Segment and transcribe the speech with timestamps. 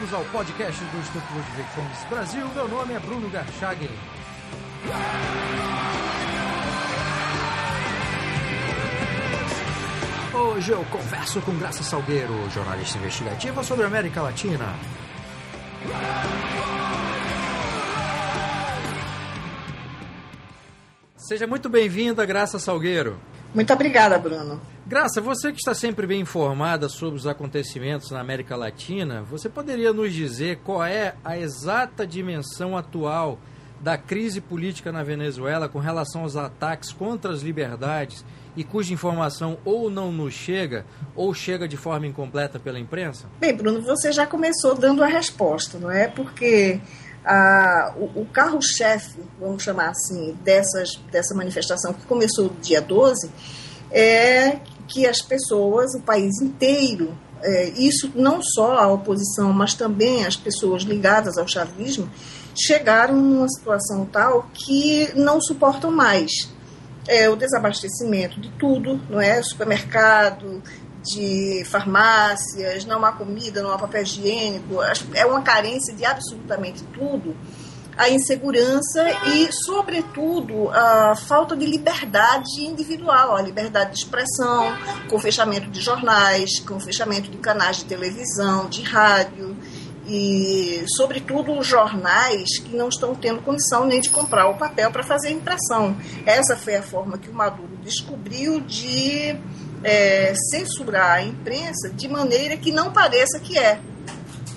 [0.00, 2.46] bem-vindos ao podcast do Instituto Ludwig Fomes Brasil.
[2.54, 3.90] Meu nome é Bruno Garchagen.
[10.32, 14.74] Hoje eu converso com Graça Salgueiro, jornalista investigativa sobre a América Latina.
[21.16, 23.20] Seja muito bem-vinda, Graça Salgueiro.
[23.54, 24.60] Muito obrigada, Bruno.
[24.90, 29.92] Graça, você que está sempre bem informada sobre os acontecimentos na América Latina, você poderia
[29.92, 33.38] nos dizer qual é a exata dimensão atual
[33.80, 38.24] da crise política na Venezuela com relação aos ataques contra as liberdades
[38.56, 43.28] e cuja informação ou não nos chega ou chega de forma incompleta pela imprensa?
[43.38, 46.08] Bem, Bruno, você já começou dando a resposta, não é?
[46.08, 46.80] Porque
[47.24, 53.30] ah, o, o carro-chefe, vamos chamar assim, dessas, dessa manifestação que começou dia 12,
[53.92, 54.58] é
[54.90, 60.36] que as pessoas, o país inteiro, é, isso não só a oposição, mas também as
[60.36, 62.10] pessoas ligadas ao chavismo,
[62.54, 66.30] chegaram numa situação tal que não suportam mais
[67.08, 69.42] é, o desabastecimento de tudo, não é?
[69.42, 70.62] Supermercado,
[71.02, 74.76] de farmácias, não há comida, não há papel higiênico,
[75.14, 77.34] é uma carência de absolutamente tudo.
[78.00, 84.74] A insegurança e, sobretudo, a falta de liberdade individual, a liberdade de expressão,
[85.06, 89.54] com fechamento de jornais, com fechamento de canais de televisão, de rádio,
[90.06, 95.02] e, sobretudo, os jornais que não estão tendo condição nem de comprar o papel para
[95.02, 95.94] fazer impressão.
[96.24, 99.36] Essa foi a forma que o Maduro descobriu de
[99.84, 103.78] é, censurar a imprensa de maneira que não pareça que é.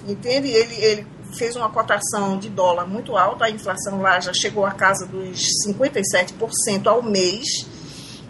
[0.07, 0.49] Entende?
[0.49, 4.71] Ele, ele fez uma cotação de dólar muito alta, a inflação lá já chegou à
[4.71, 7.45] casa dos 57% ao mês,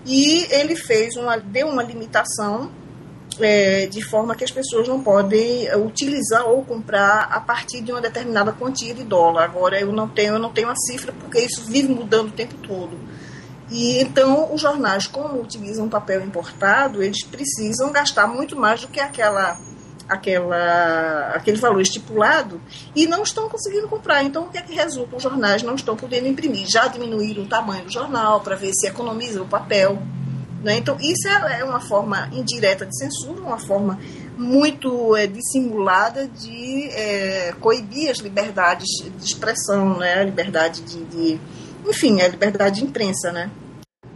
[0.06, 2.70] e ele fez uma, deu uma limitação
[3.40, 8.02] é, de forma que as pessoas não podem utilizar ou comprar a partir de uma
[8.02, 9.46] determinada quantia de dólar.
[9.46, 12.56] Agora eu não tenho, eu não tenho a cifra porque isso vive mudando o tempo
[12.68, 12.98] todo.
[13.72, 19.00] E então os jornais, como utilizam papel importado, eles precisam gastar muito mais do que
[19.00, 19.58] aquela
[20.08, 22.60] aquela, aquele valor estipulado
[22.96, 24.24] e não estão conseguindo comprar.
[24.24, 25.16] Então, o que é que resulta?
[25.16, 26.68] Os jornais não estão podendo imprimir.
[26.70, 30.02] Já diminuíram o tamanho do jornal para ver se economiza o papel.
[30.64, 30.78] Né?
[30.78, 34.00] Então, isso é, é uma forma indireta de censura, uma forma
[34.38, 38.88] muito é, dissimulada de é, coibir as liberdades
[39.18, 40.22] de expressão, né?
[40.22, 41.40] a liberdade de, de,
[41.86, 43.50] enfim, a liberdade de imprensa, né?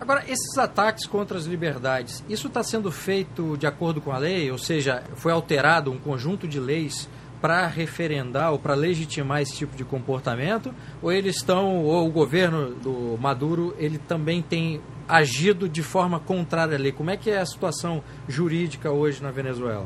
[0.08, 4.50] Agora, esses ataques contra as liberdades, isso está sendo feito de acordo com a lei?
[4.50, 7.10] Ou seja, foi alterado um conjunto de leis
[7.42, 10.74] para referendar ou para legitimar esse tipo de comportamento?
[11.02, 14.80] Ou eles estão, ou o governo do Maduro, ele também tem
[15.10, 16.94] agido de forma contrária à lei?
[16.94, 19.86] Como é que é a situação jurídica hoje na Venezuela?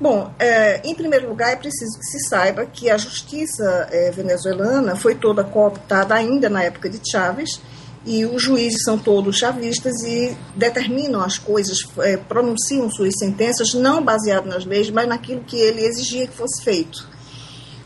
[0.00, 4.96] Bom, é, em primeiro lugar, é preciso que se saiba que a justiça é, venezuelana
[4.96, 7.60] foi toda cooptada ainda na época de Chávez
[8.06, 14.02] e os juízes são todos chavistas e determinam as coisas, é, pronunciam suas sentenças não
[14.02, 17.16] baseado nas leis, mas naquilo que ele exigia que fosse feito.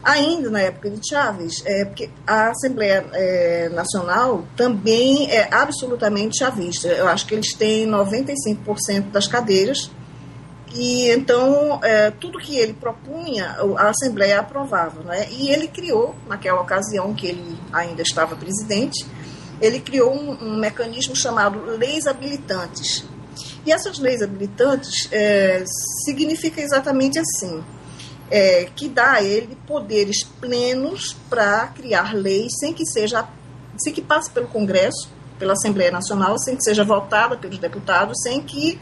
[0.03, 6.89] Ainda na época de Chávez, é, porque a Assembleia é, Nacional também é absolutamente chavista.
[6.89, 9.91] Eu acho que eles têm 95% das cadeiras.
[10.73, 15.03] E então, é, tudo que ele propunha, a Assembleia aprovava.
[15.03, 15.27] Né?
[15.33, 19.05] E ele criou, naquela ocasião que ele ainda estava presidente,
[19.61, 23.05] ele criou um, um mecanismo chamado leis habilitantes.
[23.65, 25.65] E essas leis habilitantes é,
[26.05, 27.63] significa exatamente assim
[28.31, 33.29] é, que dá a ele poderes plenos para criar leis sem que seja
[33.77, 38.43] sem que passe pelo Congresso, pela Assembleia Nacional, sem que seja votada pelos deputados, sem
[38.43, 38.79] que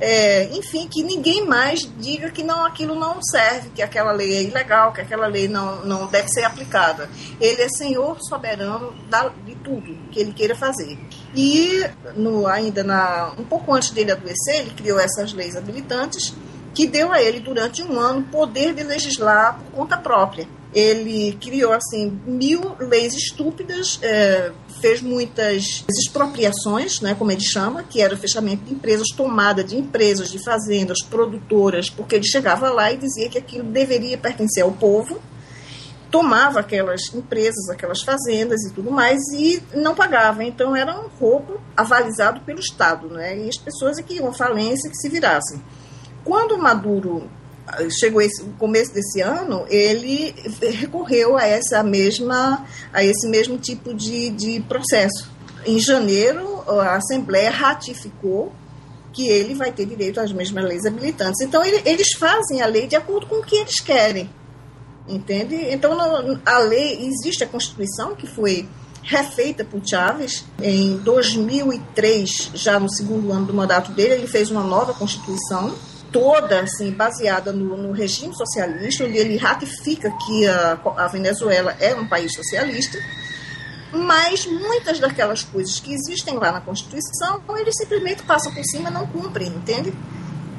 [0.00, 4.42] é, enfim, que ninguém mais diga que não aquilo não serve, que aquela lei é
[4.42, 7.08] ilegal, que aquela lei não, não deve ser aplicada.
[7.38, 10.98] Ele é senhor soberano da, de tudo que ele queira fazer.
[11.34, 11.84] E
[12.16, 16.34] no, ainda na, um pouco antes dele adoecer, ele criou essas leis habilitantes
[16.74, 20.48] que deu a ele, durante um ano, poder de legislar por conta própria.
[20.72, 28.00] Ele criou, assim, mil leis estúpidas, é, fez muitas expropriações, né, como ele chama, que
[28.00, 32.92] era o fechamento de empresas, tomada de empresas, de fazendas, produtoras, porque ele chegava lá
[32.92, 35.20] e dizia que aquilo deveria pertencer ao povo,
[36.10, 40.42] tomava aquelas empresas, aquelas fazendas e tudo mais e não pagava.
[40.42, 43.38] Então era um roubo avalizado pelo Estado, né?
[43.38, 45.62] E as pessoas é que iam à falência que se virassem.
[46.24, 47.30] Quando Maduro
[47.98, 53.94] chegou esse, o começo desse ano, ele recorreu a essa mesma a esse mesmo tipo
[53.94, 55.30] de, de processo.
[55.66, 58.52] Em janeiro, a Assembleia ratificou
[59.12, 61.40] que ele vai ter direito às mesmas leis habilitantes.
[61.40, 64.30] Então, ele, eles fazem a lei de acordo com o que eles querem.
[65.08, 65.56] entende?
[65.70, 65.96] Então,
[66.46, 68.68] a lei, existe a Constituição que foi
[69.02, 74.62] refeita por Chávez em 2003, já no segundo ano do mandato dele, ele fez uma
[74.62, 75.74] nova Constituição,
[76.12, 81.94] toda assim baseada no, no regime socialista, onde ele ratifica que a, a Venezuela é
[81.94, 82.98] um país socialista,
[83.92, 88.92] mas muitas daquelas coisas que existem lá na Constituição, ele simplesmente passa por cima e
[88.92, 89.92] não cumpre, entende?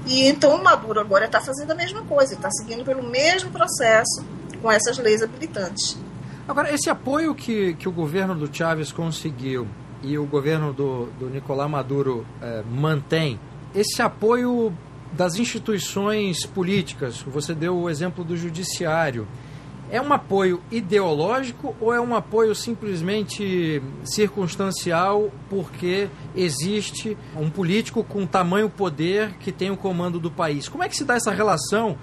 [0.06, 4.24] E então o Maduro agora está fazendo a mesma coisa, está seguindo pelo mesmo processo
[4.62, 5.98] com essas leis habilitantes.
[6.48, 9.68] Agora, esse apoio que, que o governo do Chávez conseguiu
[10.04, 13.40] e o governo do, do Nicolás Maduro eh, mantém,
[13.74, 14.74] esse apoio
[15.12, 19.28] das instituições políticas, você deu o exemplo do judiciário,
[19.92, 28.26] é um apoio ideológico ou é um apoio simplesmente circunstancial porque existe um político com
[28.26, 30.70] tamanho poder que tem o comando do país?
[30.70, 31.98] Como é que se dá essa relação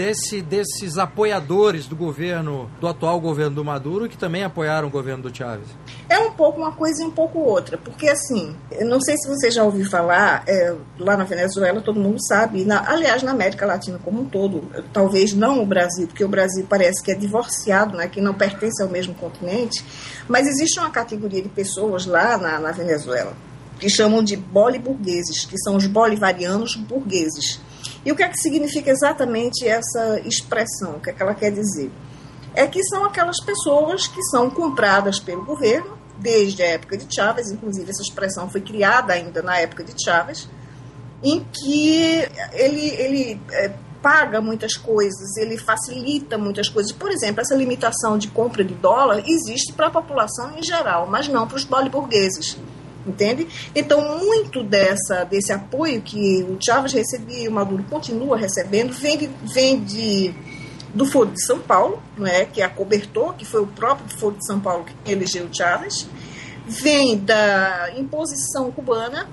[0.00, 5.24] desse, desses apoiadores do governo, do atual governo do Maduro, que também apoiaram o governo
[5.24, 5.68] do Chávez?
[6.08, 9.28] É um pouco uma coisa e um pouco outra, porque assim, eu não sei se
[9.28, 13.66] você já ouviu falar, é, lá na Venezuela todo mundo sabe, na, aliás, na América
[13.66, 17.98] Latina como um todo, talvez não o Brasil, porque o Brasil parece que é divorciado,
[17.98, 19.84] né, que não pertence ao mesmo continente,
[20.26, 23.34] mas existe uma categoria de pessoas lá na, na Venezuela
[23.78, 27.60] que chamam de boliburgueses, que são os bolivarianos burgueses
[28.04, 30.96] e o que é que significa exatamente essa expressão?
[30.96, 31.90] O que é que ela quer dizer?
[32.54, 37.50] É que são aquelas pessoas que são compradas pelo governo desde a época de Chávez,
[37.50, 40.48] inclusive essa expressão foi criada ainda na época de Chávez,
[41.22, 43.72] em que ele, ele é,
[44.02, 46.92] paga muitas coisas, ele facilita muitas coisas.
[46.92, 51.28] Por exemplo, essa limitação de compra de dólar existe para a população em geral, mas
[51.28, 52.56] não para os boliburgueses
[53.06, 53.46] entende?
[53.74, 59.16] Então, muito dessa, desse apoio que o Chávez recebia e o Maduro continua recebendo vem,
[59.16, 60.34] de, vem de,
[60.94, 62.44] do Foro de São Paulo, não é?
[62.44, 66.06] que acobertou, que foi o próprio Foro de São Paulo que elegeu o Chávez,
[66.66, 69.28] vem da imposição cubana,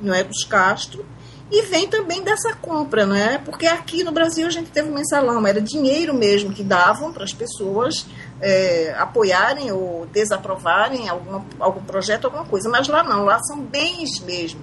[0.00, 1.04] não é, dos Castro,
[1.50, 3.40] e vem também dessa compra, né?
[3.44, 7.22] Porque aqui no Brasil a gente teve um mensalão, era dinheiro mesmo que davam para
[7.22, 8.04] as pessoas
[8.40, 12.68] é, apoiarem ou desaprovarem alguma, algum projeto, alguma coisa.
[12.68, 14.60] Mas lá não, lá são bens mesmo.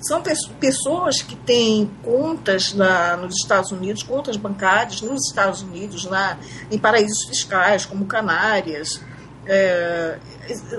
[0.00, 0.22] São
[0.60, 6.38] pessoas que têm contas na, nos Estados Unidos, contas bancárias nos Estados Unidos, lá
[6.70, 9.00] em paraísos fiscais, como Canárias.
[9.46, 10.18] É,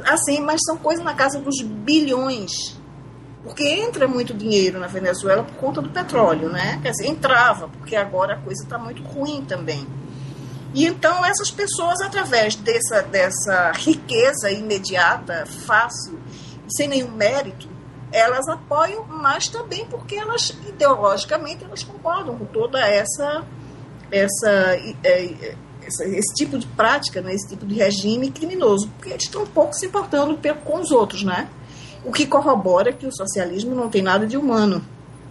[0.06, 2.78] assim, mas são coisas na casa dos bilhões
[3.48, 6.80] porque entra muito dinheiro na Venezuela por conta do petróleo, né?
[6.84, 9.88] Quer dizer, entrava, porque agora a coisa está muito ruim também.
[10.74, 16.20] E então essas pessoas, através dessa, dessa riqueza imediata, fácil,
[16.70, 17.68] sem nenhum mérito,
[18.12, 23.44] elas apoiam, mas também porque elas, ideologicamente, elas concordam com toda essa,
[24.12, 24.52] essa,
[25.04, 25.56] é,
[25.86, 29.48] essa esse tipo de prática, né, esse tipo de regime criminoso, porque eles estão um
[29.48, 31.50] pouco se importando com os outros, né?
[32.06, 34.84] O que corrobora que o socialismo não tem nada de humano,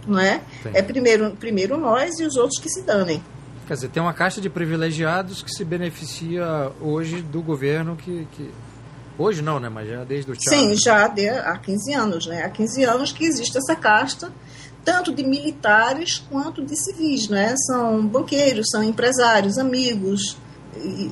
[0.05, 0.41] não é?
[0.61, 0.71] Sim.
[0.73, 3.23] É primeiro, primeiro nós e os outros que se danem.
[3.67, 8.49] Quer dizer, tem uma caixa de privilegiados que se beneficia hoje do governo que, que...
[9.17, 9.67] Hoje não, né?
[9.67, 10.59] Mas já desde o Chávez.
[10.59, 12.43] Sim, já de, há 15 anos, né?
[12.43, 14.31] Há 15 anos que existe essa casta,
[14.85, 17.55] tanto de militares quanto de civis, né?
[17.57, 20.37] São banqueiros, são empresários, amigos,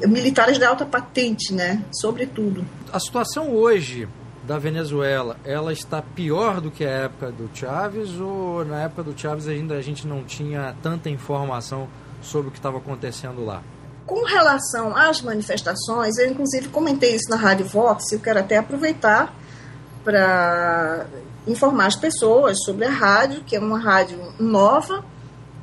[0.07, 1.83] militares de alta patente, né?
[1.91, 2.63] Sobretudo.
[2.93, 4.07] A situação hoje
[4.45, 9.19] da Venezuela, ela está pior do que a época do Chávez ou na época do
[9.19, 11.89] Chávez ainda a gente não tinha tanta informação
[12.25, 13.62] sobre o que estava acontecendo lá?
[14.05, 19.34] Com relação às manifestações, eu inclusive comentei isso na Rádio Vox, eu quero até aproveitar
[20.03, 21.08] para
[21.48, 25.03] informar as pessoas sobre a rádio, que é uma rádio nova,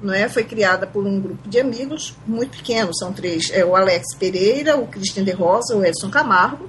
[0.01, 0.29] não é?
[0.29, 4.77] Foi criada por um grupo de amigos muito pequeno, são três, é o Alex Pereira,
[4.77, 6.69] o Cristian de Rosa, o Edson Camargo,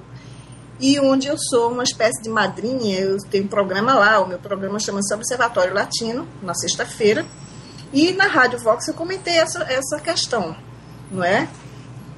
[0.78, 4.38] e onde eu sou uma espécie de madrinha, eu tenho um programa lá, o meu
[4.38, 7.24] programa chama-se Observatório Latino, na sexta-feira,
[7.94, 10.56] e na Rádio Vox eu comentei essa, essa questão,
[11.10, 11.48] não é?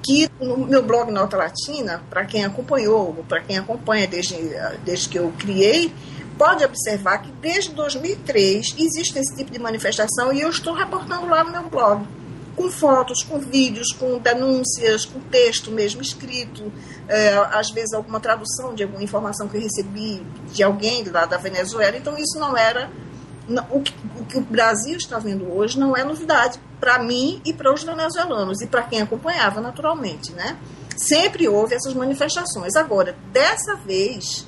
[0.03, 4.37] Que no meu blog Nota Latina, para quem acompanhou, para quem acompanha desde,
[4.85, 5.93] desde que eu criei,
[6.39, 11.45] pode observar que desde 2003 existe esse tipo de manifestação e eu estou reportando lá
[11.45, 12.07] no meu blog,
[12.55, 16.73] com fotos, com vídeos, com denúncias, com texto mesmo escrito,
[17.07, 20.23] é, às vezes alguma tradução de alguma informação que eu recebi
[20.55, 21.99] de alguém lá da Venezuela.
[21.99, 22.91] Então isso não era
[23.71, 27.53] o que, o que o Brasil está vendo hoje não é novidade para mim e
[27.53, 30.59] para os venezuelanos e para quem acompanhava naturalmente, né?
[30.97, 32.75] Sempre houve essas manifestações.
[32.75, 34.47] Agora, dessa vez,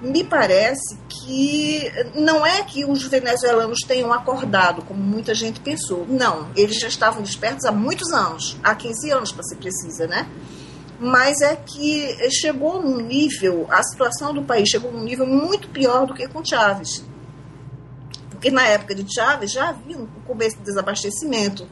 [0.00, 6.06] me parece que não é que os venezuelanos tenham acordado, como muita gente pensou.
[6.08, 10.28] Não, eles já estavam despertos há muitos anos, há 15 anos, para ser precisa, né?
[11.00, 16.06] Mas é que chegou num nível, a situação do país chegou num nível muito pior
[16.06, 17.04] do que com Chávez.
[18.38, 21.66] Porque na época de Chávez já havia um começo de desabastecimento,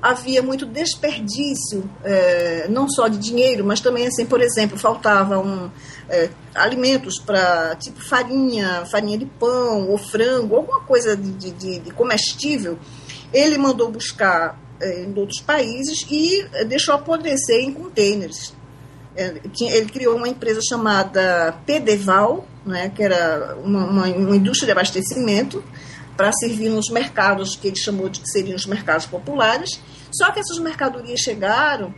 [0.00, 5.72] havia muito desperdício, é, não só de dinheiro, mas também, assim, por exemplo, faltavam
[6.08, 11.90] é, alimentos para, tipo, farinha, farinha de pão ou frango, alguma coisa de, de, de
[11.90, 12.78] comestível.
[13.32, 18.54] Ele mandou buscar é, em outros países e deixou apodrecer em containers.
[19.16, 25.62] Ele criou uma empresa chamada Pedeval, né, que era uma, uma, uma indústria de abastecimento,
[26.16, 29.80] para servir nos mercados que ele chamou de que seriam os mercados populares.
[30.12, 31.94] Só que essas mercadorias chegaram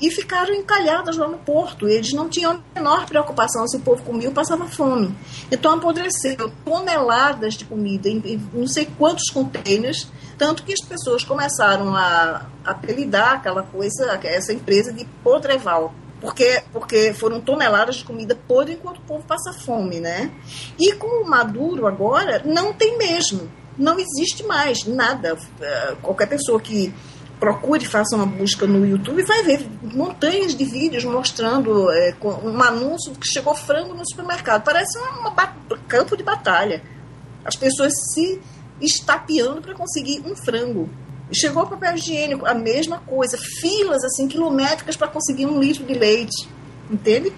[0.00, 1.88] e ficaram encalhadas lá no porto.
[1.88, 5.14] Eles não tinham a menor preocupação se o povo comia ou passava fome.
[5.50, 11.94] Então apodreceu toneladas de comida em, não sei quantos containers, tanto que as pessoas começaram
[11.96, 15.92] a apelidar aquela coisa, essa empresa de Podreval.
[16.20, 20.32] Porque, porque foram toneladas de comida podre enquanto o povo passa fome, né?
[20.78, 23.48] E com o Maduro agora, não tem mesmo.
[23.76, 25.38] Não existe mais nada.
[25.60, 26.92] Eh, qualquer pessoa que
[27.38, 33.12] procure, faça uma busca no YouTube, vai ver montanhas de vídeos mostrando é, um anúncio
[33.12, 34.64] que chegou frango no supermercado.
[34.64, 36.82] Parece um campo de batalha.
[37.44, 38.40] As pessoas se
[38.80, 40.88] estapeando para conseguir um frango.
[41.32, 43.36] Chegou o papel higiênico, a mesma coisa.
[43.60, 46.48] Filas assim quilométricas para conseguir um litro de leite.
[46.90, 47.32] Entende?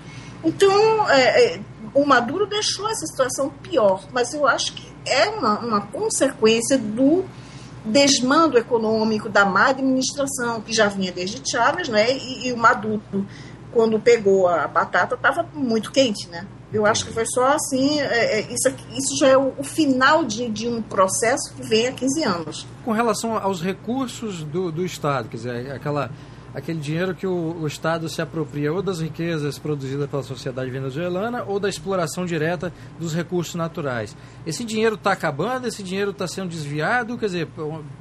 [0.44, 1.60] Então, é, é,
[1.92, 7.24] o Maduro deixou essa situação pior, mas eu acho que é uma, uma consequência do
[7.84, 12.12] desmando econômico, da má administração, que já vinha desde Chávez, né?
[12.12, 13.02] E, e o Maduro,
[13.72, 16.46] quando pegou a batata, estava muito quente, né?
[16.72, 20.24] Eu acho que foi só assim, é, é, isso, isso já é o, o final
[20.24, 22.66] de, de, um processo que vem há 15 anos.
[22.84, 26.10] Com relação aos recursos do, do Estado, quer dizer, aquela
[26.54, 31.44] aquele dinheiro que o, o, Estado se apropria ou das riquezas produzidas pela sociedade venezuelana
[31.44, 34.16] ou da exploração direta dos recursos naturais.
[34.46, 37.48] Esse dinheiro está acabando, esse dinheiro está sendo desviado, quer dizer,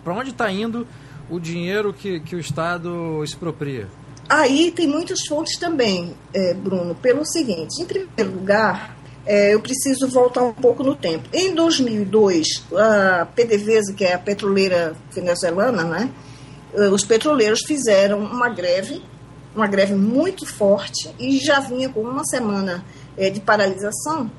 [0.03, 0.87] para onde está indo
[1.29, 3.87] o dinheiro que, que o Estado expropria?
[4.29, 8.95] Aí tem muitas fontes também, é, Bruno, pelo seguinte: em primeiro lugar,
[9.25, 11.27] é, eu preciso voltar um pouco no tempo.
[11.33, 16.09] Em 2002, a PDVSA, que é a petroleira venezuelana, né?
[16.73, 19.01] Eh, os petroleiros fizeram uma greve,
[19.55, 22.83] uma greve muito forte, e já vinha com uma semana
[23.17, 24.31] é, de paralisação,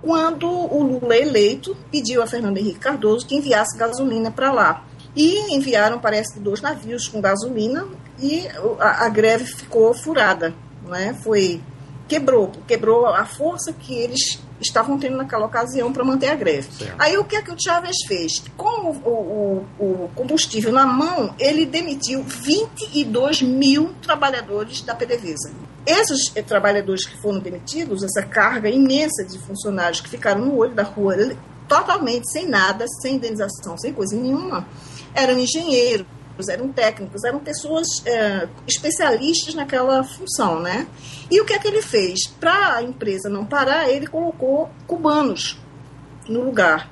[0.00, 4.84] quando o Lula eleito pediu a Fernando Henrique Cardoso que enviasse gasolina para lá.
[5.14, 7.86] E enviaram, parece que, dois navios com gasolina
[8.18, 8.46] e
[8.78, 10.54] a, a greve ficou furada.
[10.86, 11.14] Né?
[11.22, 11.60] Foi,
[12.06, 16.68] quebrou, quebrou a força que eles estavam tendo naquela ocasião para manter a greve.
[16.72, 16.94] Certo.
[16.98, 18.42] Aí o que é que o Chávez fez?
[18.56, 25.52] Com o, o, o, combustível na mão, ele demitiu 22 mil trabalhadores da PDVSA.
[25.86, 30.74] Esses eh, trabalhadores que foram demitidos, essa carga imensa de funcionários que ficaram no olho
[30.74, 31.16] da rua,
[31.66, 34.66] totalmente sem nada, sem indenização, sem coisa nenhuma,
[35.14, 36.06] eram engenheiros,
[36.46, 40.86] eram técnicos, eram pessoas é, especialistas naquela função, né?
[41.30, 42.26] E o que é que ele fez?
[42.38, 45.58] Para a empresa não parar, ele colocou cubanos
[46.28, 46.90] no lugar,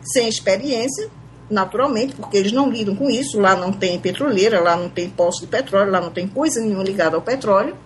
[0.00, 1.10] sem experiência,
[1.50, 3.40] naturalmente, porque eles não lidam com isso.
[3.40, 6.84] Lá não tem petroleira, lá não tem poço de petróleo, lá não tem coisa nenhuma
[6.84, 7.76] ligada ao petróleo.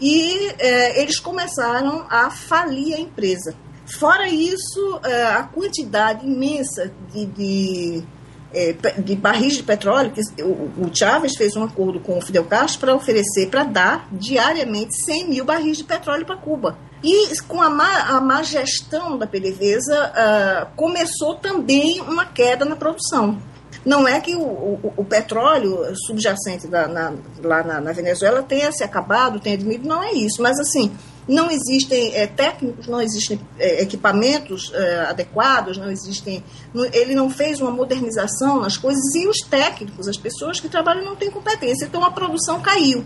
[0.00, 3.54] E é, eles começaram a falir a empresa.
[3.86, 8.04] Fora isso, é, a quantidade imensa de, de
[8.54, 12.44] é, de barris de petróleo, que o, o Chávez fez um acordo com o Fidel
[12.44, 16.76] Castro para oferecer, para dar diariamente 100 mil barris de petróleo para Cuba.
[17.02, 22.76] E com a má, a má gestão da PDVSA, uh, começou também uma queda na
[22.76, 23.38] produção.
[23.84, 28.70] Não é que o, o, o petróleo subjacente da, na, lá na, na, Venezuela tenha
[28.70, 30.40] se acabado, tenha diminuído, não é isso.
[30.40, 30.92] Mas, assim,
[31.28, 36.42] não existem é, técnicos, não existem é, equipamentos é, adequados, não existem.
[36.74, 41.04] Não, ele não fez uma modernização nas coisas e os técnicos, as pessoas que trabalham,
[41.04, 41.84] não têm competência.
[41.84, 43.04] Então a produção caiu.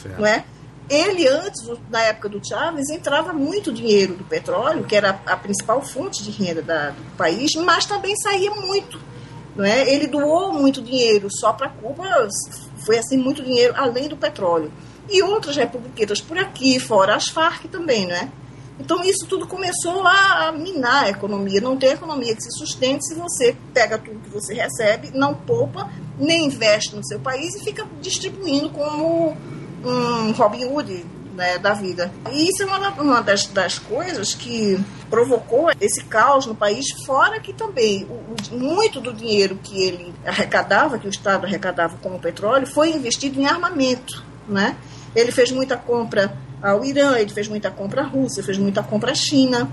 [0.00, 0.20] Certo.
[0.20, 0.44] Não é?
[0.88, 5.80] Ele, antes, na época do Chávez, entrava muito dinheiro do petróleo, que era a principal
[5.80, 9.00] fonte de renda da, do país, mas também saía muito.
[9.56, 9.90] Não é?
[9.90, 12.04] Ele doou muito dinheiro só para Cuba,
[12.84, 14.70] foi assim muito dinheiro além do petróleo
[15.08, 18.30] e outras republiquetas por aqui, fora as Farc também, não é?
[18.78, 21.60] Então isso tudo começou a, minar a economia.
[21.60, 25.88] Não tem economia que se sustente se você pega tudo que você recebe, não poupa,
[26.18, 29.36] nem investe no seu país e fica distribuindo como
[29.84, 32.12] um Robin Hood né, da vida.
[32.32, 34.78] E isso é uma, uma das, das, coisas que
[35.10, 40.14] provocou esse caos no país, fora que também o, o, muito do dinheiro que ele
[40.24, 44.24] arrecadava, que o Estado arrecadava como petróleo, foi investido em armamento.
[44.48, 44.76] Né?
[45.14, 49.12] Ele fez muita compra ao Irã, ele fez muita compra à Rússia, fez muita compra
[49.12, 49.70] à China.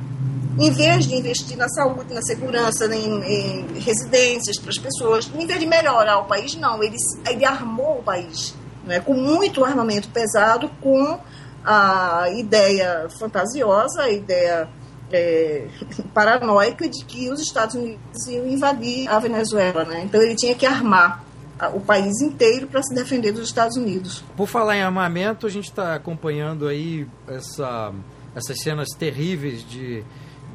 [0.60, 5.48] Em vez de investir na saúde, na segurança, em, em residências para as pessoas, em
[5.48, 8.54] vez de melhorar o país, não, ele, ele armou o país
[8.86, 11.20] né, com muito armamento pesado, com
[11.64, 14.68] a ideia fantasiosa, a ideia
[15.12, 15.68] é,
[16.14, 19.84] paranoica de que os Estados Unidos iam invadir a Venezuela.
[19.86, 20.04] Né?
[20.06, 21.24] Então ele tinha que armar
[21.70, 24.24] o país inteiro para se defender dos Estados Unidos.
[24.36, 27.94] Por falar em armamento, a gente está acompanhando aí essa,
[28.36, 30.04] essas cenas terríveis de,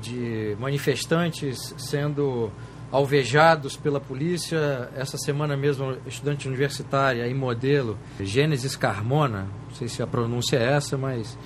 [0.01, 2.51] de manifestantes sendo
[2.91, 4.91] alvejados pela polícia.
[4.97, 10.73] Essa semana mesmo, estudante universitária e modelo, Gênesis Carmona, não sei se a pronúncia é
[10.73, 11.37] essa, mas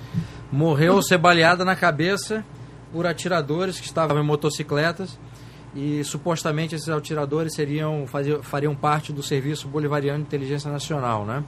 [0.51, 2.43] morreu ser baleada na cabeça
[2.91, 5.17] por atiradores que estavam em motocicletas
[5.75, 8.05] e supostamente esses atiradores seriam
[8.41, 11.43] fariam parte do Serviço Bolivariano de Inteligência Nacional, né?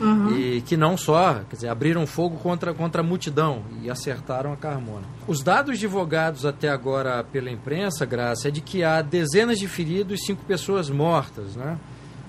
[0.00, 0.36] Uhum.
[0.36, 4.56] E que não só, quer dizer, abriram fogo contra, contra a multidão e acertaram a
[4.56, 5.04] Carmona.
[5.26, 10.20] Os dados divulgados até agora pela imprensa, Graça, é de que há dezenas de feridos
[10.20, 11.78] e cinco pessoas mortas, né?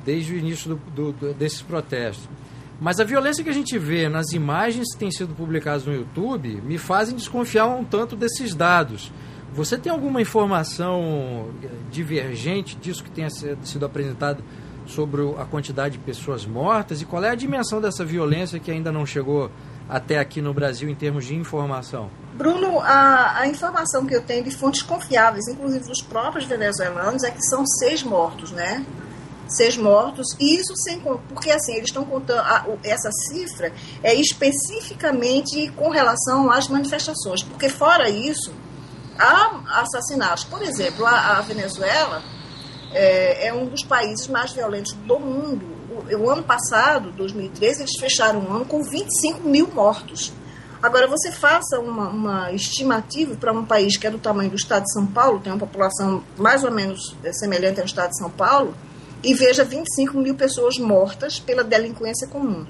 [0.05, 2.29] Desde o início do, do, desses protestos.
[2.79, 6.61] Mas a violência que a gente vê nas imagens que têm sido publicadas no YouTube
[6.63, 9.11] me fazem desconfiar um tanto desses dados.
[9.57, 11.49] Você tem alguma informação
[11.89, 14.43] divergente disso que tenha sido apresentado
[14.85, 18.91] sobre a quantidade de pessoas mortas e qual é a dimensão dessa violência que ainda
[18.91, 19.49] não chegou
[19.89, 22.11] até aqui no Brasil em termos de informação?
[22.35, 27.31] Bruno, a, a, informação que eu tenho de fontes confiáveis, inclusive dos próprios venezuelanos, é
[27.31, 28.85] que são seis mortos, né?
[29.47, 35.71] Seis mortos, e isso sem porque assim, eles estão contando, a, essa cifra é especificamente
[35.71, 38.53] com relação às manifestações, porque fora isso,
[39.17, 40.43] há assassinatos.
[40.43, 42.21] Por exemplo, a, a Venezuela
[42.93, 45.65] é, é, um dos países mais violentos do mundo.
[45.89, 50.31] O, o, ano passado, 2013, eles fecharam um ano com 25 mil mortos.
[50.81, 54.83] Agora, você faça uma, uma estimativa para um país que é do tamanho do estado
[54.83, 58.29] de São Paulo, tem uma população mais ou menos é, semelhante ao estado de São
[58.29, 58.75] Paulo,
[59.23, 62.65] e veja 25 mil pessoas mortas pela delinquência comum.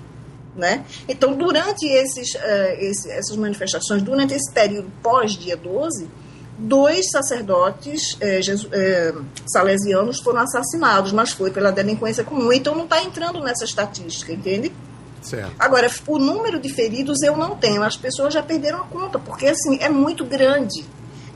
[0.55, 0.85] Né?
[1.07, 2.39] Então, durante esses, uh,
[2.79, 6.09] esse, essas manifestações, durante esse período pós-dia 12,
[6.57, 8.39] dois sacerdotes é,
[8.71, 9.13] é,
[9.45, 12.51] salesianos foram assassinados, mas foi pela delinquência comum.
[12.51, 14.71] Então não está entrando nessa estatística, entende?
[15.21, 15.51] Certo.
[15.59, 17.83] Agora, o número de feridos eu não tenho.
[17.83, 20.85] As pessoas já perderam a conta, porque assim, é muito grande.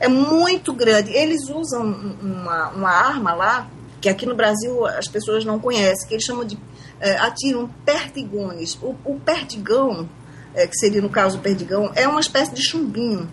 [0.00, 1.12] É muito grande.
[1.12, 1.84] Eles usam
[2.20, 3.68] uma, uma arma lá,
[4.00, 6.58] que aqui no Brasil as pessoas não conhecem, que eles chamam de.
[6.98, 8.78] É, atiram perdigones.
[8.80, 10.08] O, o perdigão,
[10.54, 13.28] é, que seria no caso o perdigão, é uma espécie de chumbinho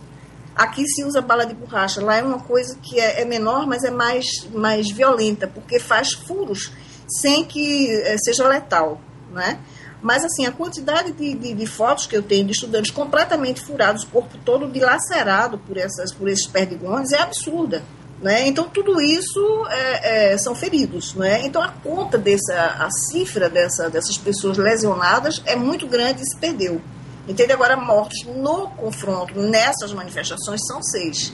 [0.59, 3.85] Aqui se usa bala de borracha, lá é uma coisa que é, é menor, mas
[3.85, 6.69] é mais, mais violenta, porque faz furos
[7.07, 8.99] sem que é, seja letal,
[9.31, 9.57] né?
[10.01, 14.03] Mas, assim, a quantidade de, de, de, fotos que eu tenho de estudantes completamente furados,
[14.03, 17.81] o corpo todo dilacerado por, essas, por esses perdigones, é absurda.
[18.21, 18.45] Né?
[18.45, 21.13] Então, tudo isso é, é, são feridos.
[21.15, 21.45] Né?
[21.45, 26.35] Então, a conta dessa, a cifra dessa, dessas pessoas lesionadas é muito grande e se
[26.35, 26.81] perdeu.
[27.29, 27.53] Entende?
[27.53, 31.31] Agora, mortos no confronto, nessas manifestações, são seis.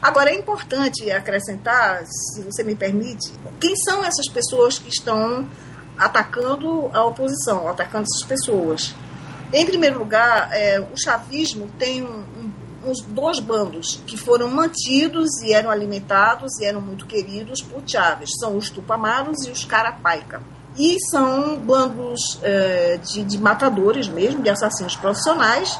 [0.00, 3.30] Agora, é importante acrescentar, se você me permite,
[3.60, 5.46] quem são essas pessoas que estão
[5.98, 8.94] atacando a oposição, atacando essas pessoas.
[9.52, 12.52] Em primeiro lugar, é, o chavismo tem um, um,
[12.86, 18.30] uns dois bandos que foram mantidos e eram alimentados e eram muito queridos por Chávez.
[18.40, 20.40] São os Tupamaros e os Carapaica.
[20.76, 25.78] E são bandos é, de, de matadores mesmo, de assassinos profissionais,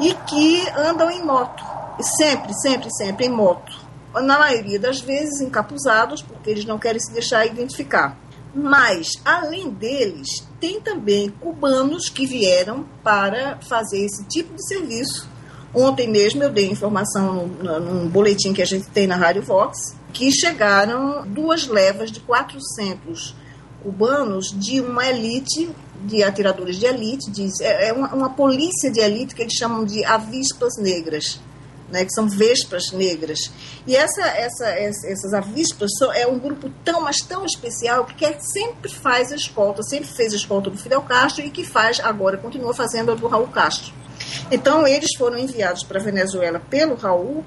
[0.00, 1.62] e que andam em moto.
[2.00, 3.72] Sempre, sempre, sempre em moto.
[4.14, 8.16] Na maioria das vezes encapuzados, porque eles não querem se deixar identificar.
[8.54, 15.28] Mas, além deles, tem também cubanos que vieram para fazer esse tipo de serviço.
[15.72, 20.32] Ontem mesmo eu dei informação num, boletim que a gente tem na Rádio Vox, que
[20.32, 23.36] chegaram duas levas de 400
[23.82, 25.70] cubanos de uma elite
[26.04, 29.84] de atiradores de elite, de, é, é uma, uma, polícia de elite que eles chamam
[29.84, 31.40] de avispas negras,
[31.90, 33.50] né, que são vespas negras.
[33.86, 38.38] E essa, essa, essas avispas são, é um grupo tão, mas tão especial que quer,
[38.40, 42.38] sempre faz a escolta, sempre fez a escolta do Fidel Castro e que faz agora,
[42.38, 43.92] continua fazendo a do Raul Castro.
[44.50, 47.44] Então, eles foram enviados para a Venezuela pelo Raul,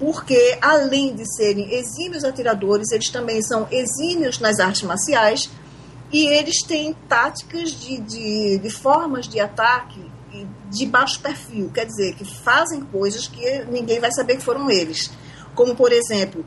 [0.00, 5.50] porque além de serem exímios atiradores, eles também são exímios nas artes marciais
[6.10, 10.10] e eles têm táticas de, de, de formas de ataque
[10.70, 15.10] de baixo perfil, quer dizer, que fazem coisas que ninguém vai saber que foram eles.
[15.54, 16.46] Como, por exemplo,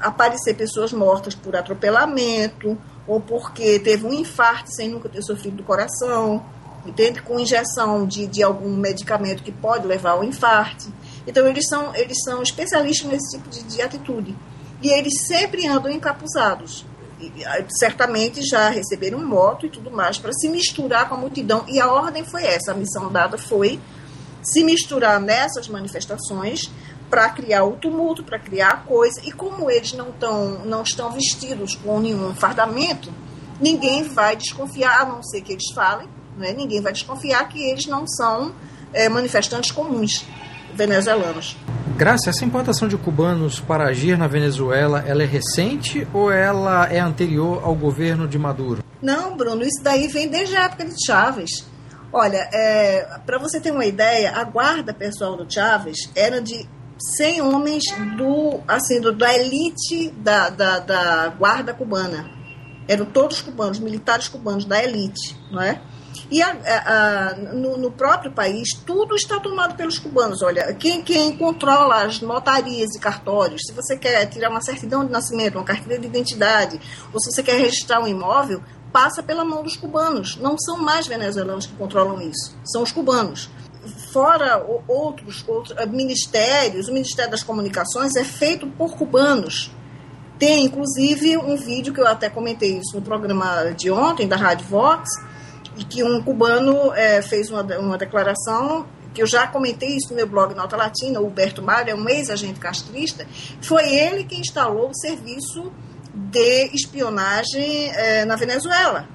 [0.00, 5.62] aparecer pessoas mortas por atropelamento, ou porque teve um infarto sem nunca ter sofrido do
[5.64, 6.44] coração,
[6.86, 7.20] entende?
[7.22, 10.92] Com injeção de, de algum medicamento que pode levar ao infarto.
[11.26, 14.36] Então, eles são, eles são especialistas nesse tipo de, de atitude.
[14.82, 16.84] E eles sempre andam encapuzados.
[17.20, 17.30] E,
[17.78, 21.64] certamente já receberam moto e tudo mais para se misturar com a multidão.
[21.68, 23.78] E a ordem foi essa: a missão dada foi
[24.42, 26.70] se misturar nessas manifestações
[27.10, 29.20] para criar o tumulto, para criar a coisa.
[29.24, 33.12] E como eles não, tão, não estão vestidos com nenhum fardamento,
[33.60, 36.52] ninguém vai desconfiar, a não ser que eles falem, né?
[36.52, 38.54] ninguém vai desconfiar que eles não são
[38.92, 40.24] é, manifestantes comuns
[40.74, 41.56] venezuelanos.
[41.96, 46.98] Graça, essa importação de cubanos para agir na Venezuela, ela é recente ou ela é
[46.98, 48.82] anterior ao governo de Maduro?
[49.02, 51.66] Não, Bruno, isso daí vem desde a época de Chávez.
[52.12, 56.68] Olha, é, para você ter uma ideia, a guarda pessoal do Chávez era de
[57.16, 57.84] 100 homens
[58.16, 62.30] do, assim, do, da elite da, da, da guarda cubana.
[62.88, 65.80] Eram todos cubanos, militares cubanos da elite, não é?
[66.30, 70.42] E a, a, no, no, próprio país, tudo está tomado pelos cubanos.
[70.42, 75.12] Olha, quem, quem controla as notarias e cartórios, se você quer tirar uma certidão de
[75.12, 76.80] nascimento, uma carteira de identidade,
[77.12, 80.36] ou se você quer registrar um imóvel, passa pela mão dos cubanos.
[80.36, 83.48] Não são mais venezuelanos que controlam isso, são os cubanos
[84.12, 89.70] fora outros, outros eh, ministérios, o Ministério das Comunicações é feito por cubanos.
[90.38, 94.66] Tem, inclusive, um vídeo que eu até comentei isso no programa de ontem, da Rádio
[94.66, 95.08] Vox,
[95.80, 100.16] e que um cubano é, fez uma, uma declaração que eu já comentei isso no
[100.16, 103.26] meu blog Nota Latina, o Huberto Mário é um ex-agente castrista,
[103.60, 105.72] foi ele que instalou o serviço
[106.14, 109.08] de espionagem é, na Venezuela.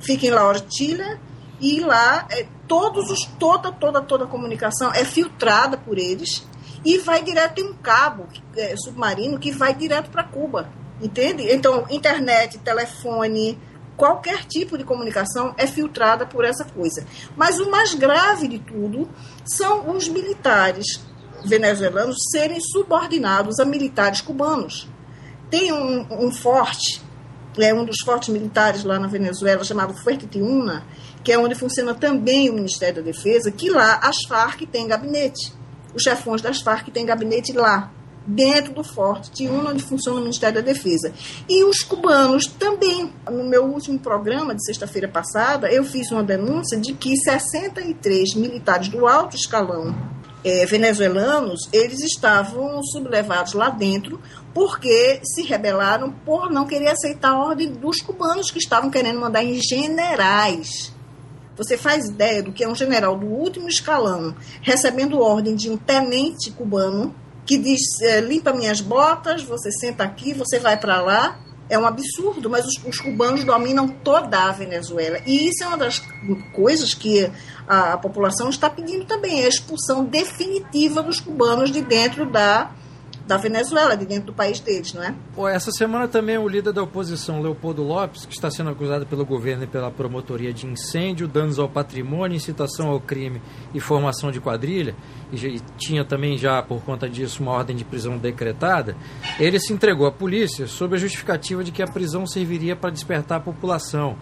[0.00, 1.18] Fica em La Ortilla,
[1.60, 6.44] e lá é, todos os toda toda toda a comunicação é filtrada por eles
[6.84, 10.68] e vai direto em um cabo é, submarino que vai direto para Cuba,
[11.00, 11.44] entende?
[11.50, 13.58] Então internet, telefone,
[14.02, 17.06] qualquer tipo de comunicação é filtrada por essa coisa.
[17.36, 19.08] Mas o mais grave de tudo
[19.46, 21.00] são os militares
[21.44, 24.88] venezuelanos serem subordinados a militares cubanos.
[25.48, 27.00] Tem um, um forte,
[27.56, 30.84] é um dos fortes militares lá na Venezuela chamado Fuerte Tiuna,
[31.22, 35.52] que é onde funciona também o Ministério da Defesa, que lá as Farc têm gabinete.
[35.94, 37.88] Os chefões das Farc têm gabinete lá,
[38.26, 41.12] dentro do Forte Tiúna, onde funciona o Ministério da Defesa.
[41.48, 43.12] E os cubanos também.
[43.30, 48.88] No meu último programa, de sexta-feira passada, eu fiz uma denúncia de que 63 militares
[48.88, 49.94] do alto escalão
[50.44, 54.20] é, venezuelanos, eles estavam sublevados lá dentro
[54.52, 59.44] porque se rebelaram por não querer aceitar a ordem dos cubanos que estavam querendo mandar
[59.44, 60.92] em generais
[61.56, 65.76] você faz ideia do que é um general do último escalão recebendo ordem de um
[65.76, 67.14] tenente cubano
[67.46, 71.38] que diz: é, limpa minhas botas, você senta aqui, você vai para lá.
[71.68, 75.18] É um absurdo, mas os, os, cubanos dominam toda a Venezuela.
[75.24, 76.00] E isso é uma das
[76.52, 77.30] coisas que
[77.66, 82.70] a, a população está pedindo também: a expulsão definitiva dos cubanos de dentro da
[83.26, 85.14] da Venezuela, de dentro do país deles, não é?
[85.54, 89.64] Essa semana também o líder da oposição, Leopoldo Lopes, que está sendo acusado pelo governo
[89.64, 93.40] e pela promotoria de incêndio, danos ao patrimônio, incitação ao crime
[93.72, 94.94] e formação de quadrilha,
[95.32, 98.96] e tinha também já por conta disso uma ordem de prisão decretada,
[99.38, 103.38] ele se entregou à polícia sob a justificativa de que a prisão serviria para despertar
[103.38, 104.16] a população.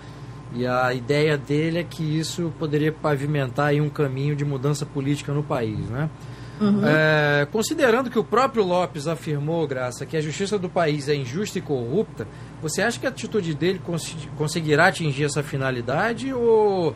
[0.52, 5.44] E a ideia dele é que isso poderia pavimentar um caminho de mudança política no
[5.44, 6.10] país, né?
[6.60, 6.82] Uhum.
[6.84, 11.58] É, considerando que o próprio Lopes afirmou, Graça, que a justiça do país é injusta
[11.58, 12.28] e corrupta,
[12.60, 16.94] você acha que a atitude dele cons conseguirá atingir essa finalidade ou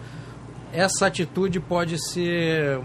[0.70, 2.80] essa atitude pode ser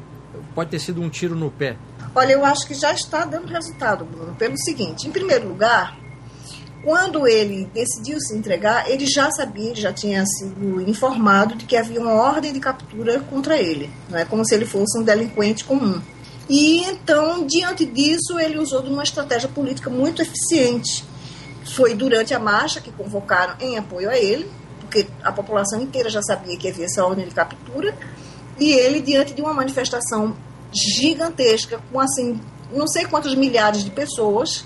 [0.55, 1.75] pode ter sido um tiro no pé?
[2.15, 5.97] Olha, eu acho que já está dando resultado, Bruno, pelo seguinte: em primeiro lugar,
[6.83, 11.75] quando ele decidiu se entregar, ele já sabia, ele já tinha sido informado de que
[11.75, 15.65] havia uma ordem de captura contra ele, não é como se ele fosse um delinquente
[15.65, 16.01] comum.
[16.49, 21.05] E então, diante disso, ele usou de uma estratégia política muito eficiente.
[21.75, 26.23] Foi durante a marcha que convocaram em apoio a ele, porque a população inteira já
[26.23, 27.95] sabia que havia essa ordem de captura,
[28.59, 30.35] e ele, diante de uma manifestação
[30.73, 32.41] gigantesca, com assim,
[32.73, 34.65] não sei quantos milhares de pessoas,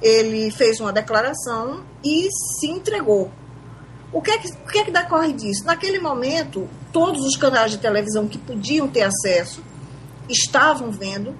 [0.00, 3.30] ele fez uma declaração e se entregou.
[4.10, 5.64] O que, é que, o que é que decorre disso?
[5.66, 9.62] Naquele momento, todos os canais de televisão que podiam ter acesso
[10.32, 11.34] estavam vendo,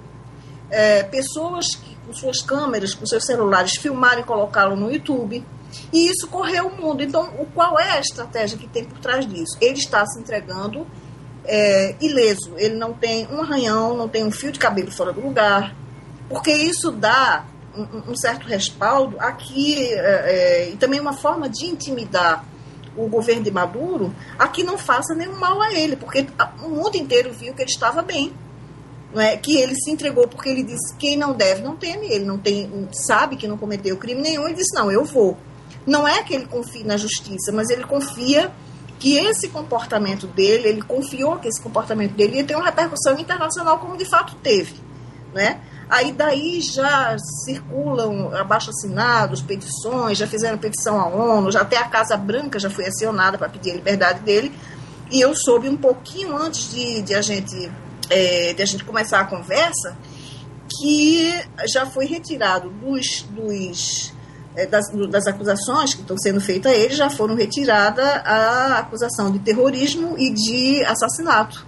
[0.69, 5.45] é, pessoas que, com suas câmeras, com seus celulares, filmaram e colocaram no YouTube.
[5.91, 7.01] E isso correu o mundo.
[7.01, 9.57] Então, o, qual é a estratégia que tem por trás disso?
[9.61, 10.85] Ele está se entregando
[11.45, 15.21] é, ileso, ele não tem um arranhão, não tem um fio de cabelo fora do
[15.21, 15.75] lugar,
[16.29, 21.65] porque isso dá um, um certo respaldo aqui é, é, e também uma forma de
[21.65, 22.45] intimidar
[22.95, 26.27] o governo de Maduro a que não faça nenhum mal a ele, porque
[26.63, 28.33] o mundo inteiro viu que ele estava bem.
[29.13, 29.35] Não é?
[29.35, 32.87] que ele se entregou porque ele disse quem não deve não teme, ele não tem,
[32.93, 35.37] sabe que não cometeu crime nenhum e disse não, eu vou.
[35.85, 38.51] Não é que ele confie na justiça, mas ele confia
[38.99, 43.79] que esse comportamento dele, ele confiou que esse comportamento dele ia ter uma repercussão internacional
[43.79, 44.75] como de fato teve,
[45.33, 45.59] né?
[45.91, 52.15] Aí daí já circulam abaixo-assinados, petições, já fizeram petição à ONU, já até a Casa
[52.15, 54.53] Branca já foi acionada para pedir a liberdade dele.
[55.11, 57.69] E eu soube um pouquinho antes de, de, a, gente,
[58.11, 59.97] é, de a gente começar a conversa
[60.79, 61.33] que
[61.67, 64.13] já foi retirado dos, dos
[64.55, 69.31] é, das, das, acusações que estão sendo feitas a ele, já foram retirada a acusação
[69.31, 71.65] de terrorismo e de assassinato.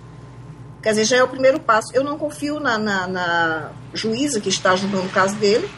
[0.82, 1.96] Quer dizer, já é o primeiro passo.
[1.96, 5.70] Eu não confio na, na, na juíza que está julgando o caso dele.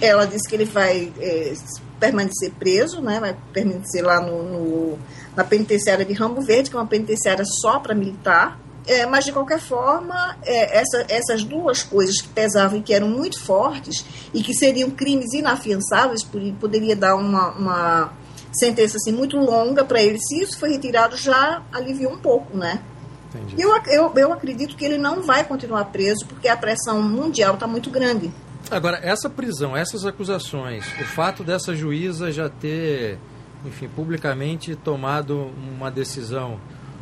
[0.00, 1.52] Ela disse que ele vai é,
[2.00, 4.98] permanecer preso, né, vai permanecer lá no, no,
[5.36, 8.58] na penitenciária de Rambo Verde, que é uma penitenciária só para militar.
[8.86, 13.08] É, mas, de qualquer forma, é, essa, essas duas coisas que pesavam e que eram
[13.08, 16.22] muito fortes e que seriam crimes inafiançáveis,
[16.60, 18.12] poderia dar uma, uma
[18.52, 20.18] sentença assim, muito longa para ele.
[20.18, 22.82] Se isso foi retirado, já aliviou um pouco, né?
[23.34, 23.56] Entendi.
[23.58, 27.66] Eu, eu, eu acredito que ele não vai continuar preso porque a pressão mundial está
[27.66, 28.30] muito grande.
[28.70, 33.18] Agora, essa prisão, essas acusações, o fato dessa juíza já ter,
[33.64, 36.58] enfim, publicamente tomado uma decisão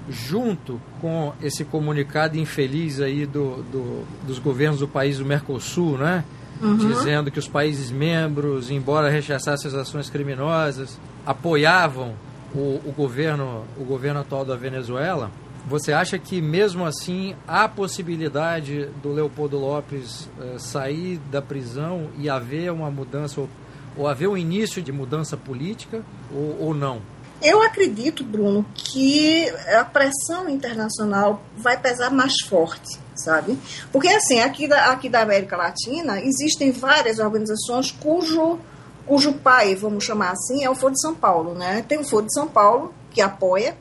[0.09, 6.25] junto com esse comunicado infeliz aí do, do dos governos do país do Mercosul, né?
[6.61, 6.77] Uhum.
[6.77, 12.15] Dizendo que os países membros, embora rechaçassem as ações criminosas, apoiavam
[12.55, 15.31] o, o governo, o governo atual da Venezuela.
[15.67, 22.29] Você acha que mesmo assim há possibilidade do Leopoldo Lopes uh, sair da prisão e
[22.29, 23.49] haver uma mudança ou,
[23.97, 27.01] ou haver um início de mudança política ou, ou não?
[27.43, 33.59] Eu acredito, Bruno, que a pressão internacional vai pesar mais forte, sabe?
[33.91, 38.59] Porque assim, aqui da, aqui da América Latina existem várias organizações cujo
[39.05, 41.85] cujo pai, vamos chamar assim, é o Foro de São Paulo, né?
[41.89, 43.77] Tem o Foro de São Paulo que apoia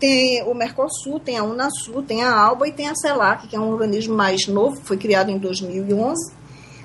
[0.00, 3.60] tem o Mercosul, tem a Unasul, tem a ALBA e tem a CELAC, que é
[3.60, 6.32] um organismo mais novo, foi criado em 2011,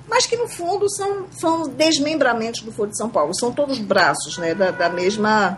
[0.08, 4.38] mas que no fundo são, são desmembramentos do Foro de São Paulo, são todos braços
[4.38, 5.58] né, da, da mesma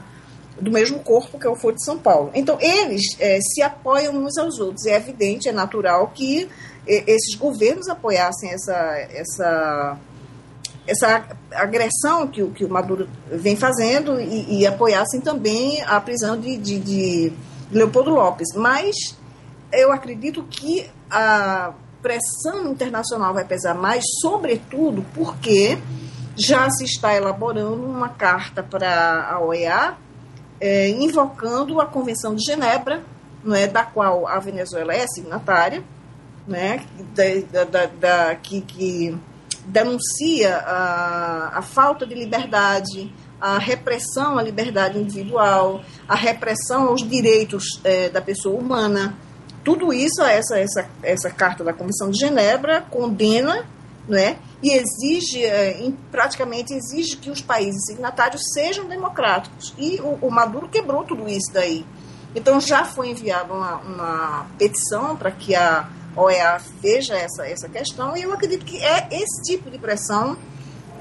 [0.60, 2.32] do mesmo corpo que é o Foro de São Paulo.
[2.34, 4.86] Então, eles é, se apoiam uns aos outros.
[4.86, 6.50] É evidente, é natural que
[6.88, 8.76] é, esses governos apoiassem essa,
[9.12, 9.98] essa,
[10.88, 16.58] essa agressão que, que o Maduro vem fazendo e, e apoiassem também a prisão de,
[16.58, 17.34] de, de
[17.72, 18.48] Leopoldo Lopes.
[18.56, 18.96] Mas
[19.72, 25.78] eu acredito que a pressão internacional vai pesar mais, sobretudo porque
[26.38, 29.98] já se está elaborando uma carta para a OEA
[30.60, 33.04] é, invocando a Convenção de Genebra,
[33.44, 35.84] não é, da qual a Venezuela é signatária,
[36.48, 36.86] né,
[37.52, 39.18] da, da, da que, que
[39.66, 47.80] denuncia a, a falta de liberdade, a repressão à liberdade individual, a repressão aos direitos
[47.84, 49.16] é, da pessoa humana.
[49.64, 53.66] Tudo isso, essa, essa, essa carta da Comissão de Genebra condena
[54.08, 59.74] né, e exige, é, praticamente exige que os países signatários sejam democráticos.
[59.78, 61.86] E o, o Maduro quebrou tudo isso daí.
[62.36, 68.16] Então já foi enviada uma, uma petição para que a OEA veja essa, essa questão
[68.18, 70.38] e eu acredito que é esse tipo de pressão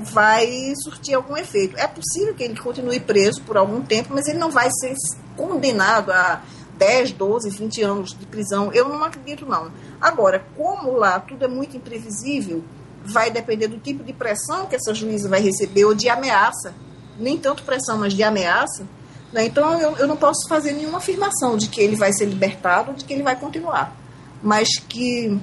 [0.00, 1.76] vai surtir algum efeito.
[1.78, 4.94] É possível que ele continue preso por algum tempo, mas ele não vai ser
[5.36, 6.42] condenado a
[6.76, 8.70] 10, 12, 20 anos de prisão.
[8.72, 9.70] Eu não acredito, não.
[10.00, 12.62] Agora, como lá tudo é muito imprevisível,
[13.06, 16.74] vai depender do tipo de pressão que essa juíza vai receber ou de ameaça.
[17.18, 18.86] Nem tanto pressão, mas de ameaça.
[19.32, 19.46] Né?
[19.46, 22.96] Então, eu, eu não posso fazer nenhuma afirmação de que ele vai ser libertado ou
[22.96, 23.96] de que ele vai continuar.
[24.42, 25.40] Mas que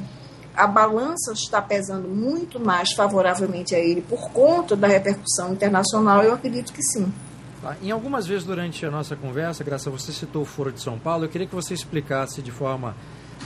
[0.55, 6.33] a balança está pesando muito mais favoravelmente a ele por conta da repercussão internacional, eu
[6.33, 7.11] acredito que sim.
[7.61, 7.75] Tá.
[7.81, 11.25] Em algumas vezes durante a nossa conversa, Graça, você citou o Foro de São Paulo.
[11.25, 12.95] Eu queria que você explicasse de forma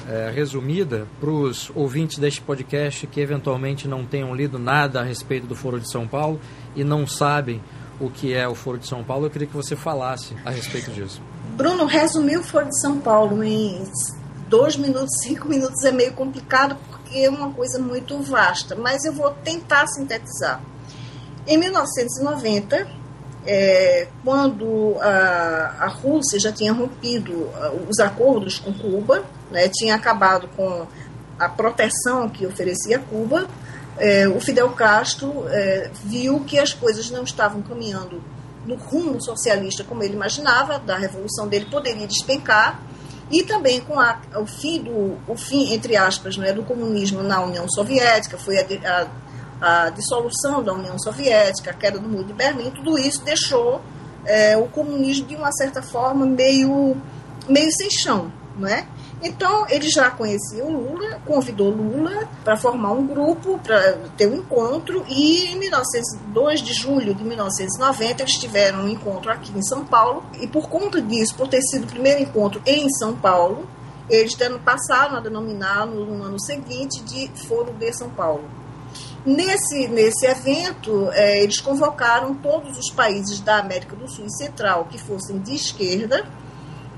[0.07, 5.47] é, resumida para os ouvintes deste podcast que eventualmente não tenham lido nada a respeito
[5.47, 6.39] do Foro de São Paulo
[6.75, 7.61] e não sabem
[7.99, 9.25] o que é o Foro de São Paulo.
[9.25, 11.21] Eu queria que você falasse a respeito disso.
[11.55, 13.83] Bruno, resumir o Foro de São Paulo em
[14.47, 19.13] dois minutos, cinco minutos é meio complicado porque é uma coisa muito vasta, mas eu
[19.13, 20.61] vou tentar sintetizar.
[21.45, 22.87] Em 1990,
[23.45, 27.49] é, quando a, a Rússia já tinha rompido
[27.89, 30.85] os acordos com Cuba, né, tinha acabado com
[31.39, 33.47] a proteção que oferecia Cuba,
[33.97, 38.21] é, o Fidel Castro é, viu que as coisas não estavam caminhando
[38.65, 42.79] no rumo socialista como ele imaginava, da revolução dele poderia despencar,
[43.31, 47.41] e também com a, o fim do o fim entre aspas é do comunismo na
[47.43, 48.65] União Soviética foi a,
[49.61, 53.81] a, a, dissolução da União Soviética a queda do muro de Berlim tudo isso deixou
[54.25, 56.95] é, o comunismo de uma certa forma meio
[57.49, 58.87] meio sem chão não é
[59.21, 64.35] então, ele já conhecia o Lula, convidou Lula para formar um grupo, para ter um
[64.35, 69.83] encontro, e em 1902 de julho de 1990 eles tiveram um encontro aqui em São
[69.83, 73.67] Paulo, e por conta disso, por ter sido o primeiro encontro em São Paulo,
[74.07, 78.43] eles passaram a denominar no, no ano seguinte de Foro de São Paulo.
[79.25, 84.87] Nesse, nesse evento, é, eles convocaram todos os países da América do Sul e Central
[84.89, 86.25] que fossem de esquerda,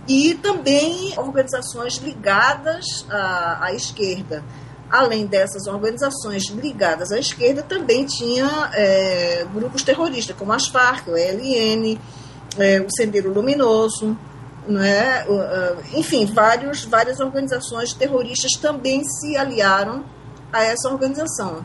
[0.09, 4.43] e também organizações ligadas à, à esquerda.
[4.89, 11.15] Além dessas organizações ligadas à esquerda, também tinha é, grupos terroristas, como as Farc, o
[11.15, 11.99] ELN,
[12.57, 14.17] é, o Sendeiro Luminoso,
[14.67, 15.25] né?
[15.93, 20.03] enfim, vários, várias organizações terroristas também se aliaram
[20.51, 21.63] a essa organização.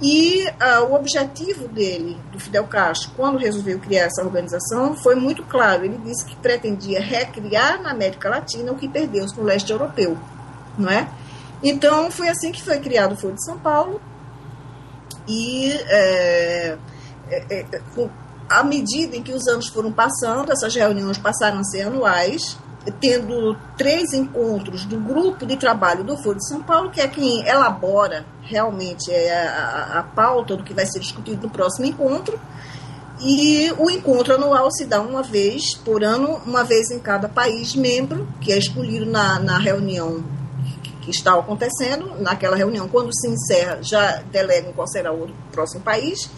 [0.00, 5.42] E uh, o objetivo dele, do Fidel Castro, quando resolveu criar essa organização, foi muito
[5.42, 5.84] claro.
[5.84, 10.16] Ele disse que pretendia recriar na América Latina o que perdeu-se no leste europeu,
[10.78, 11.06] não é?
[11.62, 14.00] Então, foi assim que foi criado o Foro de São Paulo.
[15.28, 16.78] E é,
[17.28, 17.80] é, é,
[18.48, 22.56] à medida em que os anos foram passando, essas reuniões passaram a ser anuais,
[23.00, 27.46] tendo três encontros do grupo de trabalho do Foro de São Paulo, que é quem
[27.46, 32.40] elabora realmente é a, a, pauta do que vai ser discutido no próximo encontro.
[33.20, 37.74] E o encontro anual se dá uma vez por ano, uma vez em cada país
[37.74, 40.24] membro, que é escolhido na, na reunião
[41.02, 42.14] que está acontecendo.
[42.18, 46.30] Naquela reunião, quando se encerra, já delegam qual será o próximo país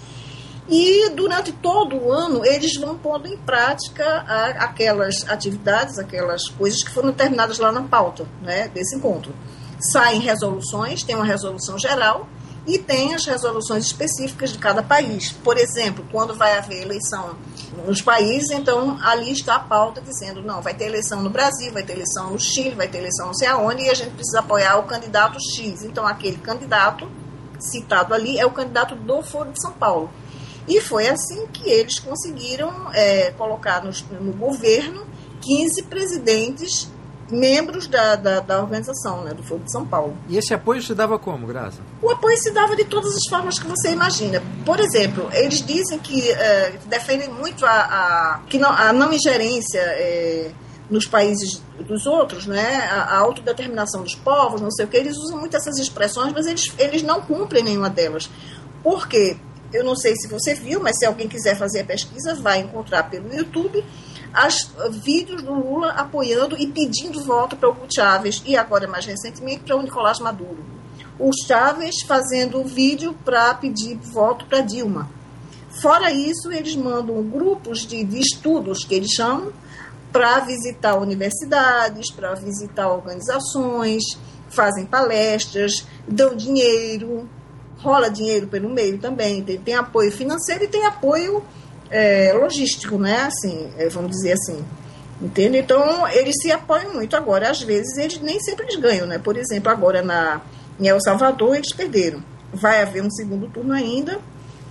[0.69, 6.83] e durante todo o ano eles vão pondo em prática a, aquelas atividades, aquelas coisas
[6.83, 9.35] que foram determinadas lá na pauta né, desse encontro.
[9.93, 12.29] Saem resoluções, tem uma resolução geral
[12.67, 15.33] e tem as resoluções específicas de cada país.
[15.33, 17.35] Por exemplo, quando vai haver eleição
[17.85, 21.83] nos países, então ali está a pauta dizendo, não, vai ter eleição no Brasil, vai
[21.83, 24.79] ter eleição no Chile, vai ter eleição não sei aonde, e a gente precisa apoiar
[24.79, 25.83] o candidato X.
[25.83, 27.11] Então aquele candidato
[27.59, 30.11] citado ali é o candidato do Foro de São Paulo.
[30.73, 35.07] E foi assim que eles conseguiram é, colocar no, no, governo
[35.43, 36.91] 15 presidentes,
[37.31, 40.17] membros da, da, da organização, né, do Foro de São Paulo.
[40.31, 41.83] E esse apoio se dava como, Graça?
[42.01, 44.43] O apoio se dava de todas as formas que você imagina.
[44.65, 49.79] Por exemplo, eles dizem que é, defendem muito a, a, que não, a não ingerência.
[49.79, 50.53] É,
[50.91, 55.17] nos países dos outros, né, a, a, autodeterminação dos povos, não sei o que, eles
[55.17, 58.29] usam muito essas expressões, mas eles, eles não cumprem nenhuma delas.
[58.83, 59.39] Por quê?
[59.73, 63.05] Eu não sei se você viu, mas se alguém quiser fazer a pesquisa, vai encontrar
[63.11, 63.85] pelo YouTube
[64.33, 64.71] as
[65.03, 69.77] vídeos do Lula apoiando e pedindo voto para o Chávez e agora mais recentemente para
[69.77, 70.65] o Nicolás Maduro.
[71.19, 75.11] O Chávez fazendo vídeo para pedir voto para Dilma.
[75.81, 79.53] Fora isso, eles mandam grupos de, de estudos, que eles chamam,
[80.13, 84.03] para visitar universidades, para visitar organizações,
[84.51, 87.29] fazem palestras, dão dinheiro,
[87.83, 91.43] rola dinheiro pelo meio também, tem, tem apoio financeiro e tem apoio
[91.91, 93.23] é, logístico, né?
[93.23, 94.65] Assim, é, vamos dizer assim.
[95.21, 95.59] Entende?
[95.59, 97.15] Então, eles se apoiam muito.
[97.17, 99.19] Agora, às vezes, eles nem sempre eles ganham, né?
[99.19, 100.41] Por exemplo, agora na,
[100.81, 102.23] em El Salvador, eles perderam.
[102.53, 104.19] Vai haver um segundo turno ainda,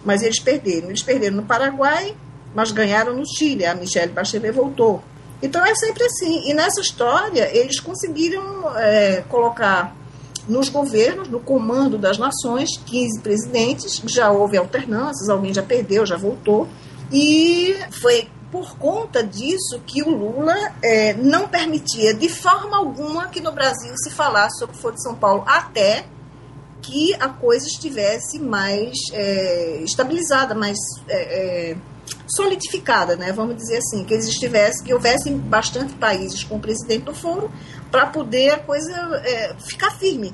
[0.04, 0.90] mas eles perderam.
[0.90, 2.16] Eles perderam no Paraguai,
[2.54, 3.66] mas ganharam no Chile.
[3.66, 5.04] A Michelle Bachelet voltou.
[5.42, 6.50] Então, é sempre assim.
[6.50, 9.96] E nessa história, eles conseguiram é, colocar
[10.48, 16.18] nos governos, no comando das nações, 15 presidentes, já houve alternâncias, alguém já perdeu, já
[16.18, 16.68] voltou,
[17.12, 23.40] e foi por conta disso que o Lula é, não permitia de forma alguma que
[23.40, 26.06] no Brasil se falasse sobre o Foro de São Paulo, até
[26.82, 30.78] que a coisa estivesse mais é, estabilizada, mais
[31.08, 31.78] é, é
[32.28, 33.32] solidificada, né?
[33.32, 37.52] Vamos dizer assim, que eles estivessem, que houvessem bastante países com o presidente do foro
[37.92, 40.34] para poder a coisa é, ficar firme.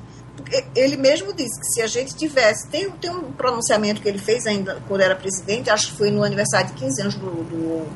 [0.74, 4.46] Ele mesmo disse que se a gente tivesse, tem, tem um pronunciamento que ele fez
[4.46, 7.86] ainda quando era presidente, acho que foi no aniversário de 15 anos do, do,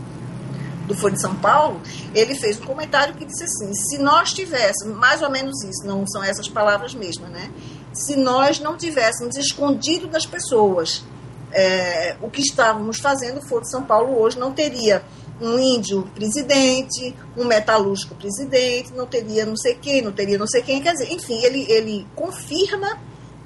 [0.88, 1.80] do Foro de São Paulo,
[2.14, 6.04] ele fez um comentário que disse assim: se nós tivéssemos, mais ou menos isso, não
[6.06, 7.50] são essas palavras mesmas, né?
[7.92, 11.04] Se nós não tivéssemos escondido das pessoas
[11.52, 15.02] é, o que estávamos fazendo, o Foro de São Paulo hoje não teria
[15.40, 20.62] um índio presidente, um metalúrgico presidente, não teria não sei quem, não teria não sei
[20.62, 20.82] quem.
[20.82, 22.98] Quer dizer, enfim, ele, ele confirma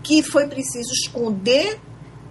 [0.03, 1.80] que foi preciso esconder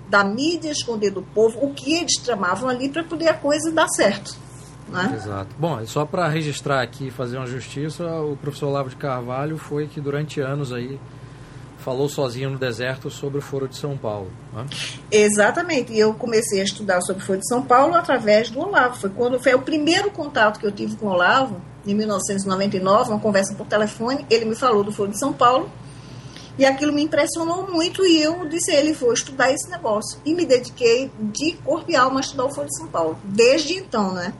[0.07, 3.87] da mídia, esconder do povo o que eles tramavam ali para poder a coisa dar
[3.87, 4.35] certo.
[4.87, 5.13] Né?
[5.15, 5.55] Exato.
[5.57, 9.99] Bom, só para registrar aqui, fazer uma justiça, o professor Olavo de Carvalho foi que
[9.99, 10.99] durante anos aí
[11.85, 14.31] falou sozinho no deserto sobre o Foro de São Paulo.
[14.51, 14.65] Né?
[15.11, 15.93] Exatamente.
[15.93, 18.97] E eu comecei a estudar sobre o Foro de São Paulo através do Olavo.
[18.97, 23.19] Foi quando foi o primeiro contato que eu tive com o Olavo, em 1999, uma
[23.19, 24.25] conversa por telefone.
[24.31, 25.69] Ele me falou do Foro de São Paulo.
[26.57, 30.19] E aquilo me impressionou muito e eu disse a ele, vou estudar esse negócio.
[30.25, 33.19] E me dediquei de corpo e alma a estudar o Foro de São Paulo.
[33.23, 34.33] Desde então, né?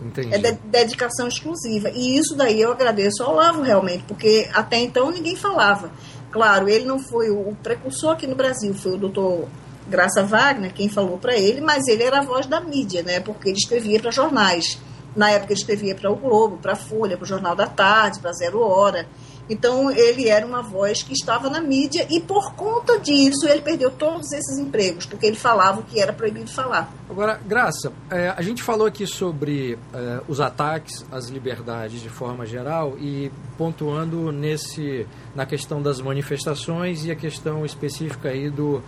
[0.00, 0.34] Entendi.
[0.34, 1.90] É de dedicação exclusiva.
[1.90, 5.90] E isso daí eu agradeço ao Olavo realmente, porque até então ninguém falava.
[6.34, 9.46] Claro, ele não foi o precursor aqui no Brasil, foi o doutor
[9.86, 13.20] Graça Wagner quem falou para ele, mas ele era a voz da mídia, né?
[13.20, 14.76] Porque ele escrevia para jornais.
[15.14, 18.18] Na época ele escrevia para o Globo, para a Folha, para o Jornal da Tarde,
[18.18, 19.06] para Zero Hora.
[19.48, 23.90] Então ele era uma voz que estava na mídia e por conta disso ele perdeu
[23.90, 26.92] todos esses empregos, porque ele falava o que era proibido falar.
[27.08, 32.46] Agora, Graça, é, a gente falou aqui sobre é, os ataques às liberdades de forma
[32.46, 38.82] geral e pontuando nesse na questão das manifestações e a questão específica aí do,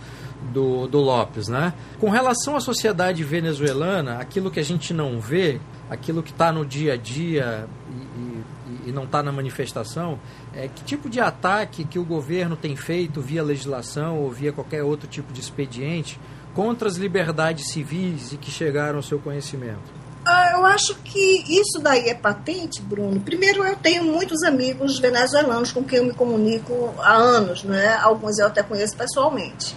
[0.53, 1.73] do, do Lopes, né?
[1.99, 6.65] Com relação à sociedade venezuelana, aquilo que a gente não vê, aquilo que está no
[6.65, 10.19] dia a dia e, e, e não está na manifestação,
[10.57, 14.83] é, que tipo de ataque que o governo tem feito via legislação ou via qualquer
[14.83, 16.19] outro tipo de expediente
[16.55, 19.95] contra as liberdades civis e que chegaram ao seu conhecimento?
[20.25, 23.19] Ah, eu acho que isso daí é patente, Bruno.
[23.21, 27.95] Primeiro, eu tenho muitos amigos venezuelanos com quem eu me comunico há anos, né?
[28.01, 29.75] Alguns eu até conheço pessoalmente.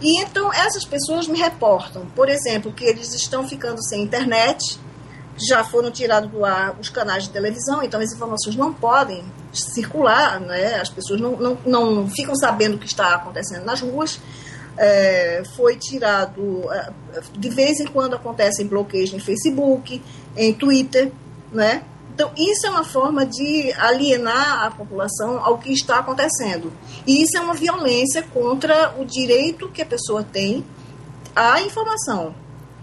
[0.00, 4.80] E então essas pessoas me reportam, por exemplo, que eles estão ficando sem internet,
[5.48, 10.40] já foram tirados do ar os canais de televisão, então as informações não podem circular,
[10.40, 10.76] né?
[10.76, 14.20] as pessoas não, não, não ficam sabendo o que está acontecendo nas ruas.
[14.76, 16.90] É, foi tirado, é,
[17.36, 20.02] de vez em quando acontecem bloqueios em Facebook,
[20.36, 21.12] em Twitter,
[21.52, 21.82] né?
[22.14, 26.72] Então, isso é uma forma de alienar a população ao que está acontecendo.
[27.06, 30.64] E isso é uma violência contra o direito que a pessoa tem
[31.34, 32.34] à informação.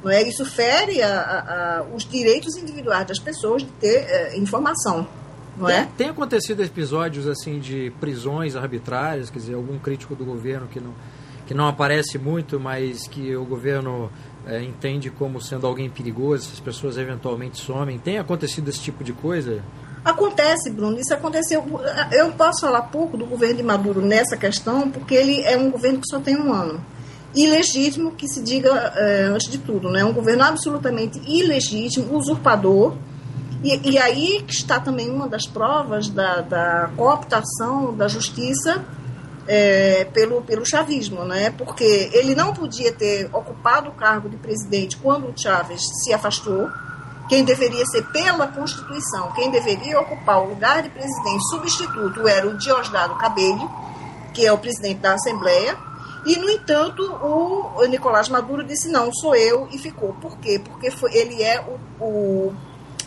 [0.03, 0.23] Não é?
[0.23, 5.07] Isso fere a, a, a, os direitos individuais das pessoas de ter é, informação.
[5.57, 5.87] Não é?
[5.97, 10.93] Tem acontecido episódios assim de prisões arbitrárias, quer dizer, algum crítico do governo que não,
[11.47, 14.11] que não aparece muito, mas que o governo
[14.45, 17.97] é, entende como sendo alguém perigoso, as pessoas eventualmente somem.
[17.97, 19.63] Tem acontecido esse tipo de coisa?
[20.05, 21.65] Acontece, Bruno, isso aconteceu.
[22.11, 25.99] Eu posso falar pouco do governo de Maduro nessa questão, porque ele é um governo
[25.99, 26.79] que só tem um ano
[27.37, 30.03] ilegítimo, que se diga é, antes de tudo, né?
[30.03, 32.95] um governo absolutamente ilegítimo, usurpador.
[33.63, 38.83] E, e aí está também uma das provas da, da cooptação da justiça
[39.47, 41.51] é, pelo, pelo chavismo, né?
[41.51, 46.69] porque ele não podia ter ocupado o cargo de presidente quando o Chávez se afastou.
[47.29, 52.57] Quem deveria ser, pela Constituição, quem deveria ocupar o lugar de presidente substituto era o
[52.57, 53.69] Diosdado Cabello,
[54.33, 55.77] que é o presidente da Assembleia,
[56.27, 60.13] e, no entanto, o Nicolás Maduro disse: não, sou eu, e ficou.
[60.13, 60.59] Por quê?
[60.59, 62.53] Porque foi, ele é o, o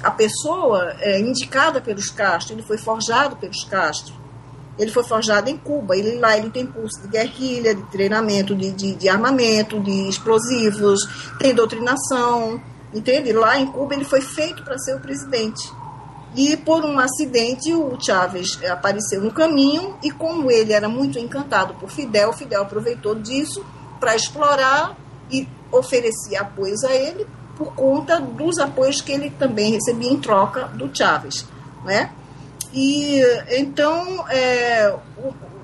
[0.03, 4.15] a pessoa é, indicada pelos Castro, ele foi forjado pelos Castro.
[4.79, 5.95] Ele foi forjado em Cuba.
[5.95, 11.01] Ele lá ele tem curso de guerrilha, de treinamento de, de, de armamento, de explosivos,
[11.39, 12.63] tem doutrinação,
[12.95, 13.33] entende?
[13.35, 15.71] Lá em Cuba ele foi feito para ser o presidente.
[16.35, 21.75] E por um acidente, o Chávez apareceu no caminho e como ele era muito encantado
[21.75, 23.65] por Fidel, Fidel aproveitou disso
[23.99, 24.97] para explorar
[25.31, 27.27] e oferecia apoios a ele
[27.57, 31.45] por conta dos apoios que ele também recebia em troca do Chávez,
[31.85, 32.13] né?
[32.73, 33.21] E
[33.51, 34.95] então é,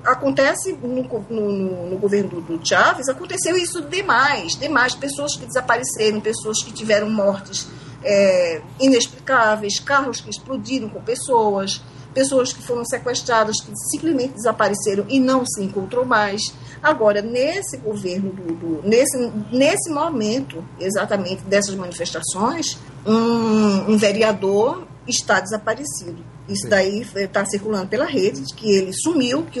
[0.03, 6.19] acontece no, no, no, governo do, do Chávez, aconteceu isso demais, demais, pessoas que desapareceram,
[6.19, 7.67] pessoas que tiveram mortes
[8.07, 11.81] é, inexplicáveis, carros que explodiram com pessoas,
[12.13, 16.41] pessoas que foram sequestradas, que simplesmente desapareceram e não se encontrou mais.
[16.81, 19.17] Agora, nesse governo, do, do, nesse,
[19.51, 26.23] nesse momento exatamente dessas manifestações, um, um vereador está desaparecido.
[26.47, 29.59] Isso daí está circulando pela rede, que ele sumiu, que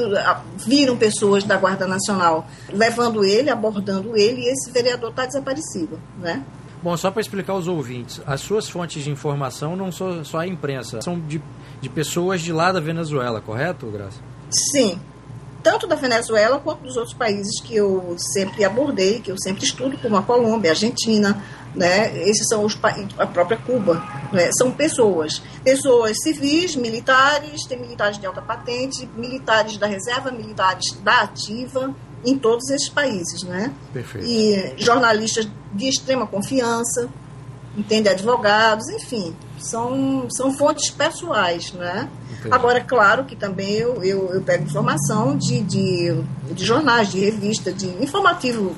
[0.65, 6.45] viram pessoas da Guarda Nacional levando ele, abordando ele, e esse vereador está desaparecido, né?
[6.81, 10.47] Bom, só para explicar aos ouvintes, as suas fontes de informação não são só a
[10.47, 11.41] imprensa, são de,
[11.81, 14.19] de pessoas de lá da Venezuela, correto, Graça?
[14.49, 14.99] Sim.
[15.63, 19.97] tanto da Venezuela quanto dos outros países que eu sempre abordei, que eu sempre estudo,
[19.97, 21.43] como a Colômbia, a Argentina,
[21.75, 22.17] né?
[22.27, 22.79] Esses são os
[23.17, 24.01] a própria Cuba,
[24.31, 24.49] né?
[24.57, 31.21] São pessoas, pessoas civis, militares, tem militares de alta patente, militares da reserva, militares da
[31.21, 31.93] ativa,
[32.25, 33.73] em todos esses países, né?
[33.93, 34.27] Perfeito.
[34.27, 37.09] E jornalistas de extrema confiança,
[37.77, 38.09] entende?
[38.09, 42.09] Advogados, enfim, são, são fontes pessoais, né?
[42.31, 42.53] Entendi.
[42.53, 47.71] Agora, claro que também eu, eu, eu pego informação de, de, de jornais, de revista,
[47.71, 48.75] de informativo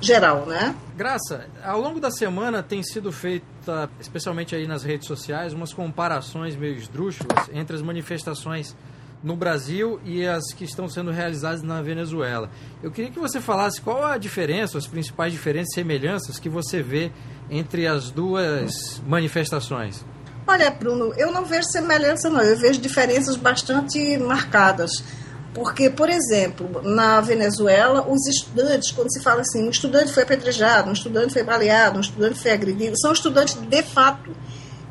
[0.00, 0.74] geral, né?
[0.96, 6.56] Graça, ao longo da semana tem sido feita, especialmente aí nas redes sociais, umas comparações
[6.56, 8.74] meio esdrúxulas entre as manifestações
[9.22, 12.50] no Brasil e as que estão sendo realizadas na Venezuela.
[12.82, 16.82] Eu queria que você falasse qual a diferença, as principais diferenças e semelhanças que você
[16.82, 17.12] vê
[17.50, 20.04] entre as duas manifestações.
[20.46, 22.40] Olha, Bruno, eu não vejo semelhança, não.
[22.40, 24.90] Eu vejo diferenças bastante marcadas.
[25.52, 30.88] Porque, por exemplo, na Venezuela, os estudantes, quando se fala assim, um estudante foi apedrejado,
[30.88, 34.30] um estudante foi baleado, um estudante foi agredido, são estudantes de fato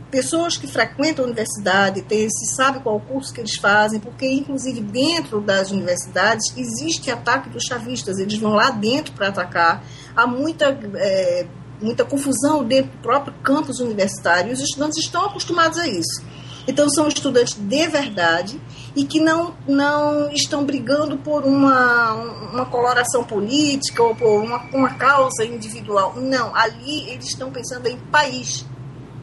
[0.09, 5.39] pessoas que frequentam a universidade, se sabe qual curso que eles fazem, porque inclusive dentro
[5.41, 9.83] das universidades existe ataque dos chavistas, eles vão lá dentro para atacar.
[10.15, 11.45] Há muita, é,
[11.81, 16.23] muita confusão dentro do próprio campus universitário e os estudantes estão acostumados a isso.
[16.67, 18.61] Então são estudantes de verdade
[18.95, 24.93] e que não, não estão brigando por uma, uma coloração política ou por uma, uma
[24.93, 26.13] causa individual.
[26.17, 28.65] Não, ali eles estão pensando em país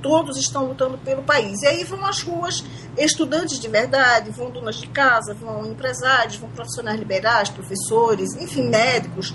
[0.06, 1.62] todos estão lutando pelo país.
[1.62, 2.62] E aí vão às ruas
[2.96, 9.34] estudantes de verdade, vão donas de casa, vão empresários, vão profissionais liberais, professores, enfim, médicos.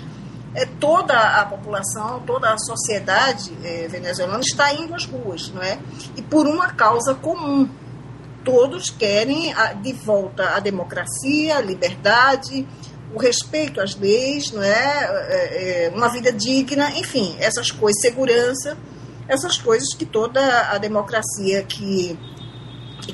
[0.54, 5.78] É, toda a população, toda a sociedade é, venezuelana está indo às ruas, não é?
[6.16, 7.68] E por uma causa comum.
[8.42, 12.66] Todos querem a, de volta a democracia, a liberdade,
[13.14, 14.68] o respeito às leis, não é?
[15.28, 18.76] é, é uma vida digna, enfim, essas coisas, segurança
[19.28, 22.18] essas coisas que toda a democracia que,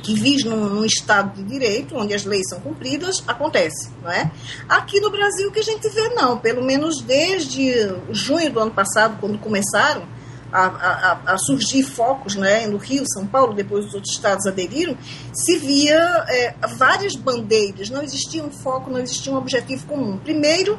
[0.02, 3.90] que vive num, num, Estado de Direito, onde as leis são cumpridas, acontece.
[4.02, 4.30] Não é?
[4.68, 6.38] Aqui no Brasil, que a gente vê, não.
[6.38, 7.72] Pelo menos desde
[8.10, 10.06] junho do ano passado, quando começaram
[10.52, 14.96] a, a, a surgir focos né, no Rio, São Paulo, depois os outros estados aderiram,
[15.32, 20.18] se via é, várias bandeiras, não existia um foco, não existia um objetivo comum.
[20.18, 20.78] Primeiro,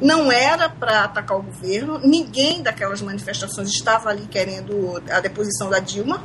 [0.00, 5.78] não era para atacar o governo, ninguém daquelas manifestações estava ali querendo a deposição da
[5.78, 6.22] Dilma,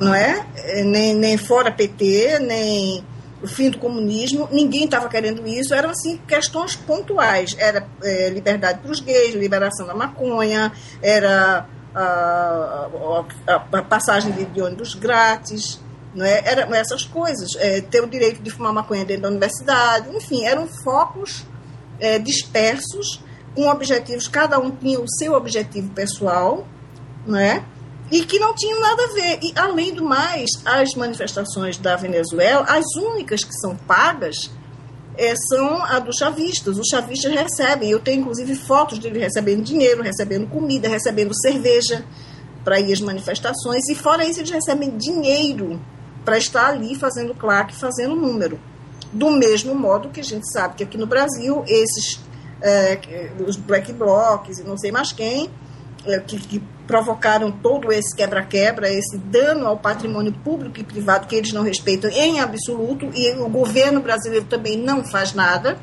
[0.00, 0.44] não é?
[0.56, 3.04] é nem, nem fora PT, nem
[3.40, 8.80] o fim do comunismo, ninguém estava querendo isso, eram assim questões pontuais, era é, liberdade
[8.80, 12.88] para os gays, liberação da maconha, era a,
[13.46, 15.80] a, a passagem de, de ônibus grátis,
[16.12, 16.42] não é?
[16.44, 20.66] eram essas coisas, é, ter o direito de fumar maconha dentro da universidade, enfim, eram
[20.66, 21.46] focos
[22.00, 23.22] é, dispersos,
[23.54, 26.66] com objetivos, cada um tinha o seu objetivo pessoal,
[27.26, 27.64] né?
[28.10, 29.38] e que não tinham nada a ver.
[29.42, 34.50] E, além do mais, as manifestações da Venezuela, as únicas que são pagas,
[35.16, 36.78] é, são a dos chavistas.
[36.78, 42.04] Os chavistas recebem, eu tenho inclusive fotos dele recebendo dinheiro, recebendo comida, recebendo cerveja
[42.64, 45.80] para ir às manifestações, e fora isso, eles recebem dinheiro
[46.24, 48.60] para estar ali fazendo claque, fazendo número.
[49.12, 52.20] Do mesmo modo que a gente sabe que aqui no Brasil, esses,
[52.60, 55.50] é, os black blocs e não sei mais quem,
[56.04, 61.36] é, que, que, provocaram todo esse quebra-quebra, esse dano ao patrimônio público e privado que
[61.36, 65.76] eles não respeitam em absoluto, e o governo brasileiro também não faz nada,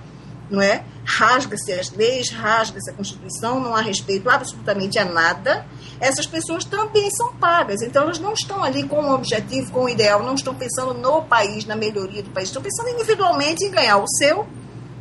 [0.49, 0.83] não é?
[1.05, 5.63] Rasga-se as leis, rasga-se a Constituição, não há respeito absolutamente a nada
[6.05, 7.81] essas pessoas também são pagas.
[7.81, 11.23] Então, elas não estão ali com um objetivo, com um ideal, não estão pensando no
[11.23, 14.45] país, na melhoria do país, estão pensando individualmente em ganhar o seu,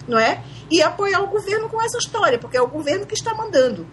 [0.09, 0.42] não é?
[0.70, 3.86] E apoiar o governo com essa história, porque é o governo que está mandando.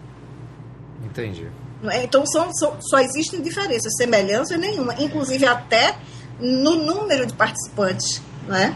[1.04, 1.48] Entendi.
[1.90, 2.02] É?
[2.02, 5.98] Então, são, são, só existem diferenças, semelhança nenhuma, inclusive até
[6.40, 8.74] no número de participantes, não é?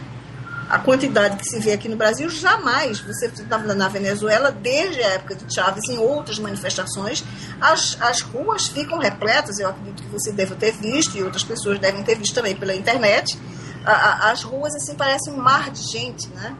[0.69, 3.01] A quantidade que se vê aqui no Brasil, jamais.
[3.01, 7.25] Você está na Venezuela, desde a época de Chávez, em outras manifestações,
[7.61, 9.59] as, as ruas ficam repletas.
[9.59, 12.75] Eu acredito que você deve ter visto, e outras pessoas devem ter visto também pela
[12.75, 13.39] internet.
[13.85, 16.57] A, a, as ruas, assim, parecem um mar de gente, né?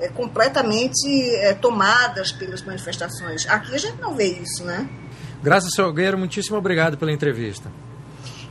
[0.00, 1.06] É, completamente
[1.36, 3.46] é, tomadas pelas manifestações.
[3.46, 4.88] Aqui a gente não vê isso, né?
[5.42, 7.70] Graças, Salgueiro, muitíssimo obrigado pela entrevista.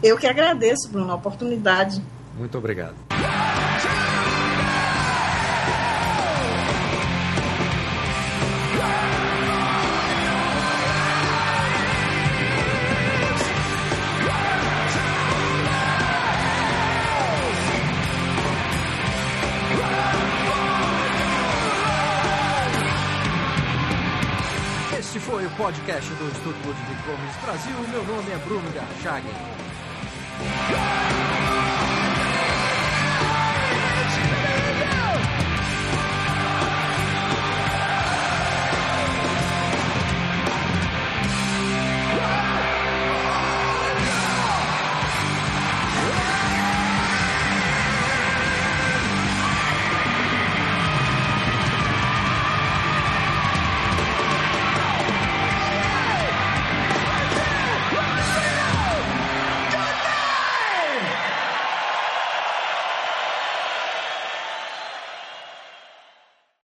[0.02, 2.02] Eu que agradeço, Bruno, a oportunidade.
[2.38, 3.09] Muito obrigado.
[25.70, 27.76] Podcast do Estúdio Ludwig Gomes Brasil.
[27.92, 29.32] Meu nome é Bruno Garchagen.